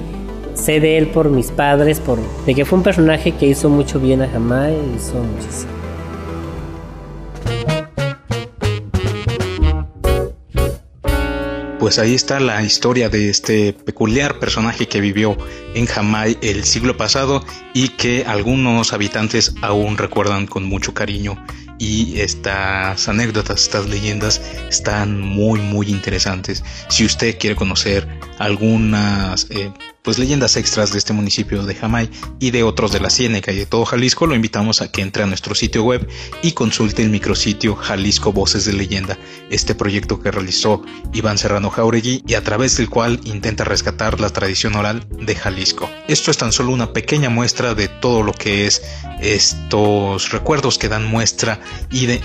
sé 0.55 0.81
de 0.81 0.99
él 0.99 1.09
por 1.09 1.31
mis 1.31 1.51
padres, 1.51 2.01
por 2.01 2.19
de 2.47 2.55
que 2.55 2.65
fue 2.65 2.79
un 2.79 2.85
personaje 2.85 3.33
que 3.33 3.47
hizo 3.47 3.69
mucho 3.69 4.01
bien 4.01 4.23
a 4.23 4.29
Jamaica, 4.29 4.79
hizo 4.97 5.15
muchísimo. 5.15 5.81
Pues 11.81 11.99
ahí 11.99 12.15
está 12.15 12.41
la 12.41 12.63
historia 12.63 13.09
de 13.09 13.31
este 13.31 13.73
peculiar 13.73 14.39
personaje 14.39 14.87
que 14.87 15.01
vivió 15.01 15.39
en 15.75 15.87
Jamaica 15.87 16.39
el 16.43 16.65
siglo 16.65 16.99
pasado 16.99 17.43
y 17.73 17.89
que 17.89 18.25
algunos 18.27 18.93
habitantes 18.93 19.55
aún 19.63 19.97
recuerdan 19.97 20.47
con 20.47 20.65
mucho 20.65 20.93
cariño 20.93 21.43
y 21.79 22.21
estas 22.21 23.09
anécdotas, 23.09 23.63
estas 23.63 23.89
leyendas 23.89 24.43
están 24.69 25.19
muy 25.19 25.59
muy 25.61 25.89
interesantes. 25.89 26.63
Si 26.91 27.07
usted 27.07 27.39
quiere 27.39 27.57
conocer 27.57 28.07
algunas 28.39 29.47
eh, 29.51 29.73
pues 30.03 30.19
leyendas 30.19 30.57
extras 30.57 30.93
de 30.93 30.99
este 30.99 31.13
municipio 31.13 31.65
de 31.65 31.75
Jamay 31.75 32.11
y 32.39 32.51
de 32.51 32.63
otros 32.63 32.93
de 32.93 33.01
la 33.01 33.11
Ciénega 33.11 33.53
y 33.53 33.57
de 33.57 33.67
todo 33.67 33.85
Jalisco, 33.85 34.27
lo 34.27 34.35
invitamos 34.35 34.81
a 34.81 34.91
que 34.91 35.03
entre 35.03 35.23
a 35.23 35.27
nuestro 35.27 35.55
sitio 35.55 35.83
web 35.83 36.09
y 36.43 36.53
consulte 36.53 37.03
el 37.03 37.11
micrositio 37.11 37.77
Jalisco 37.77 38.33
Voces 38.33 38.65
de 38.65 38.73
Leyenda, 38.73 39.19
este 39.51 39.75
proyecto 39.75 40.21
que 40.21 40.31
realizó 40.31 40.83
Iván 41.13 41.39
Serrano 41.39 41.71
Jauregui 41.71 42.23
y 42.27 42.35
a 42.35 42.45
través 42.45 42.77
del 42.77 42.89
cual 42.89 43.21
intenta 43.25 43.65
rescatar 43.65 44.21
la 44.21 44.31
tradición 44.31 44.77
oral 44.77 45.07
de 45.11 45.35
Jalisco. 45.35 45.91
Esto 46.09 46.31
es 46.31 46.39
tan 46.39 46.53
solo 46.53 46.73
una 46.73 46.93
pequeña 46.93 47.31
muestra 47.31 47.75
de 47.75 47.89
todo 47.89 48.23
lo 48.23 48.33
que 48.33 48.67
es 48.67 48.83
estos 49.21 50.31
recuerdos 50.33 50.79
que 50.79 50.89
dan 50.89 51.05
muestra 51.05 51.61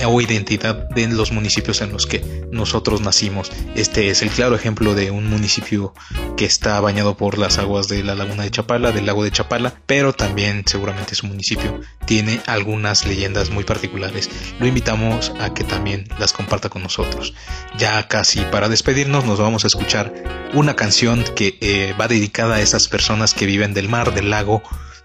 o 0.08 0.22
identidad 0.22 0.90
de 0.90 1.08
los 1.08 1.32
municipios 1.32 1.82
en 1.82 1.92
los 1.92 2.06
que 2.06 2.46
nosotros 2.52 3.02
nacimos. 3.02 3.52
Este 3.76 4.10
es 4.10 4.22
el 4.22 4.30
claro 4.30 4.56
ejemplo 4.56 4.96
de 4.96 5.12
un 5.12 5.30
municipio 5.30 5.94
que 6.38 6.46
está 6.46 6.80
bañado 6.80 7.18
por 7.18 7.38
las 7.38 7.58
aguas 7.66 7.88
de 7.88 8.04
la 8.04 8.16
laguna 8.16 8.44
de 8.44 8.52
Chapala, 8.52 8.92
del 8.92 9.06
lago 9.06 9.24
de 9.24 9.32
Chapala, 9.32 9.74
pero 9.86 10.14
también 10.14 10.64
seguramente 10.66 11.16
su 11.16 11.26
municipio 11.26 11.82
tiene 12.06 12.40
algunas 12.46 13.06
leyendas 13.06 13.50
muy 13.50 13.64
particulares. 13.64 14.30
Lo 14.60 14.68
invitamos 14.68 15.34
a 15.40 15.54
que 15.54 15.64
también 15.64 16.08
las 16.20 16.32
comparta 16.32 16.70
con 16.70 16.84
nosotros. 16.84 17.34
Ya 17.78 18.08
casi 18.08 18.42
para 18.52 18.70
despedirnos 18.70 19.26
nos 19.26 19.40
vamos 19.40 19.64
a 19.64 19.68
escuchar 19.68 20.14
una 20.54 20.76
canción 20.76 21.24
que 21.36 21.58
eh, 21.62 21.94
va 22.00 22.08
dedicada 22.08 22.56
a 22.56 22.62
esas 22.62 22.88
personas 22.88 23.34
que 23.34 23.48
viven 23.48 23.74
del 23.74 23.90
mar, 23.90 24.14
del 24.14 24.30
lago, 24.30 24.62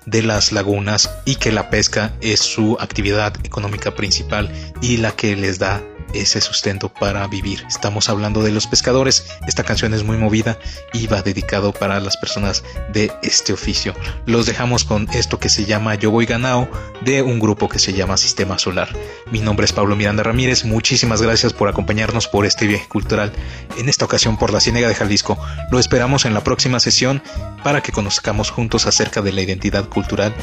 de 0.06 0.22
las 0.22 0.52
lagunas 0.52 1.10
y 1.24 1.36
que 1.36 1.52
la 1.52 1.70
pesca 1.70 2.14
es 2.20 2.40
su 2.40 2.76
actividad 2.80 3.34
económica 3.44 3.94
principal 3.94 4.50
y 4.80 4.98
la 4.98 5.12
que 5.12 5.36
les 5.36 5.58
da 5.58 5.82
ese 6.14 6.40
sustento 6.40 6.88
para 6.88 7.26
vivir. 7.26 7.64
Estamos 7.68 8.08
hablando 8.08 8.42
de 8.42 8.50
los 8.50 8.66
pescadores. 8.66 9.26
Esta 9.46 9.64
canción 9.64 9.94
es 9.94 10.04
muy 10.04 10.16
movida 10.16 10.58
y 10.92 11.06
va 11.06 11.22
dedicado 11.22 11.72
para 11.72 12.00
las 12.00 12.16
personas 12.16 12.64
de 12.92 13.12
este 13.22 13.52
oficio. 13.52 13.94
Los 14.26 14.46
dejamos 14.46 14.84
con 14.84 15.08
esto 15.12 15.38
que 15.38 15.48
se 15.48 15.64
llama 15.64 15.94
Yo 15.94 16.10
Voy 16.10 16.26
Ganao 16.26 16.68
de 17.02 17.22
un 17.22 17.38
grupo 17.38 17.68
que 17.68 17.78
se 17.78 17.92
llama 17.92 18.16
Sistema 18.16 18.58
Solar. 18.58 18.88
Mi 19.30 19.40
nombre 19.40 19.64
es 19.64 19.72
Pablo 19.72 19.96
Miranda 19.96 20.22
Ramírez. 20.22 20.64
Muchísimas 20.64 21.22
gracias 21.22 21.52
por 21.52 21.68
acompañarnos 21.68 22.28
por 22.28 22.46
este 22.46 22.66
viaje 22.66 22.88
cultural, 22.88 23.32
en 23.78 23.88
esta 23.88 24.04
ocasión 24.04 24.36
por 24.36 24.52
la 24.52 24.60
Ciénega 24.60 24.88
de 24.88 24.94
Jalisco. 24.94 25.38
Lo 25.70 25.78
esperamos 25.78 26.24
en 26.24 26.34
la 26.34 26.44
próxima 26.44 26.80
sesión 26.80 27.22
para 27.62 27.82
que 27.82 27.92
conozcamos 27.92 28.50
juntos 28.50 28.86
acerca 28.86 29.22
de 29.22 29.32
la 29.32 29.42
identidad 29.42 29.88
cultural 29.88 30.34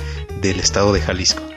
del 0.41 0.59
estado 0.59 0.93
de 0.93 1.01
Jalisco. 1.01 1.56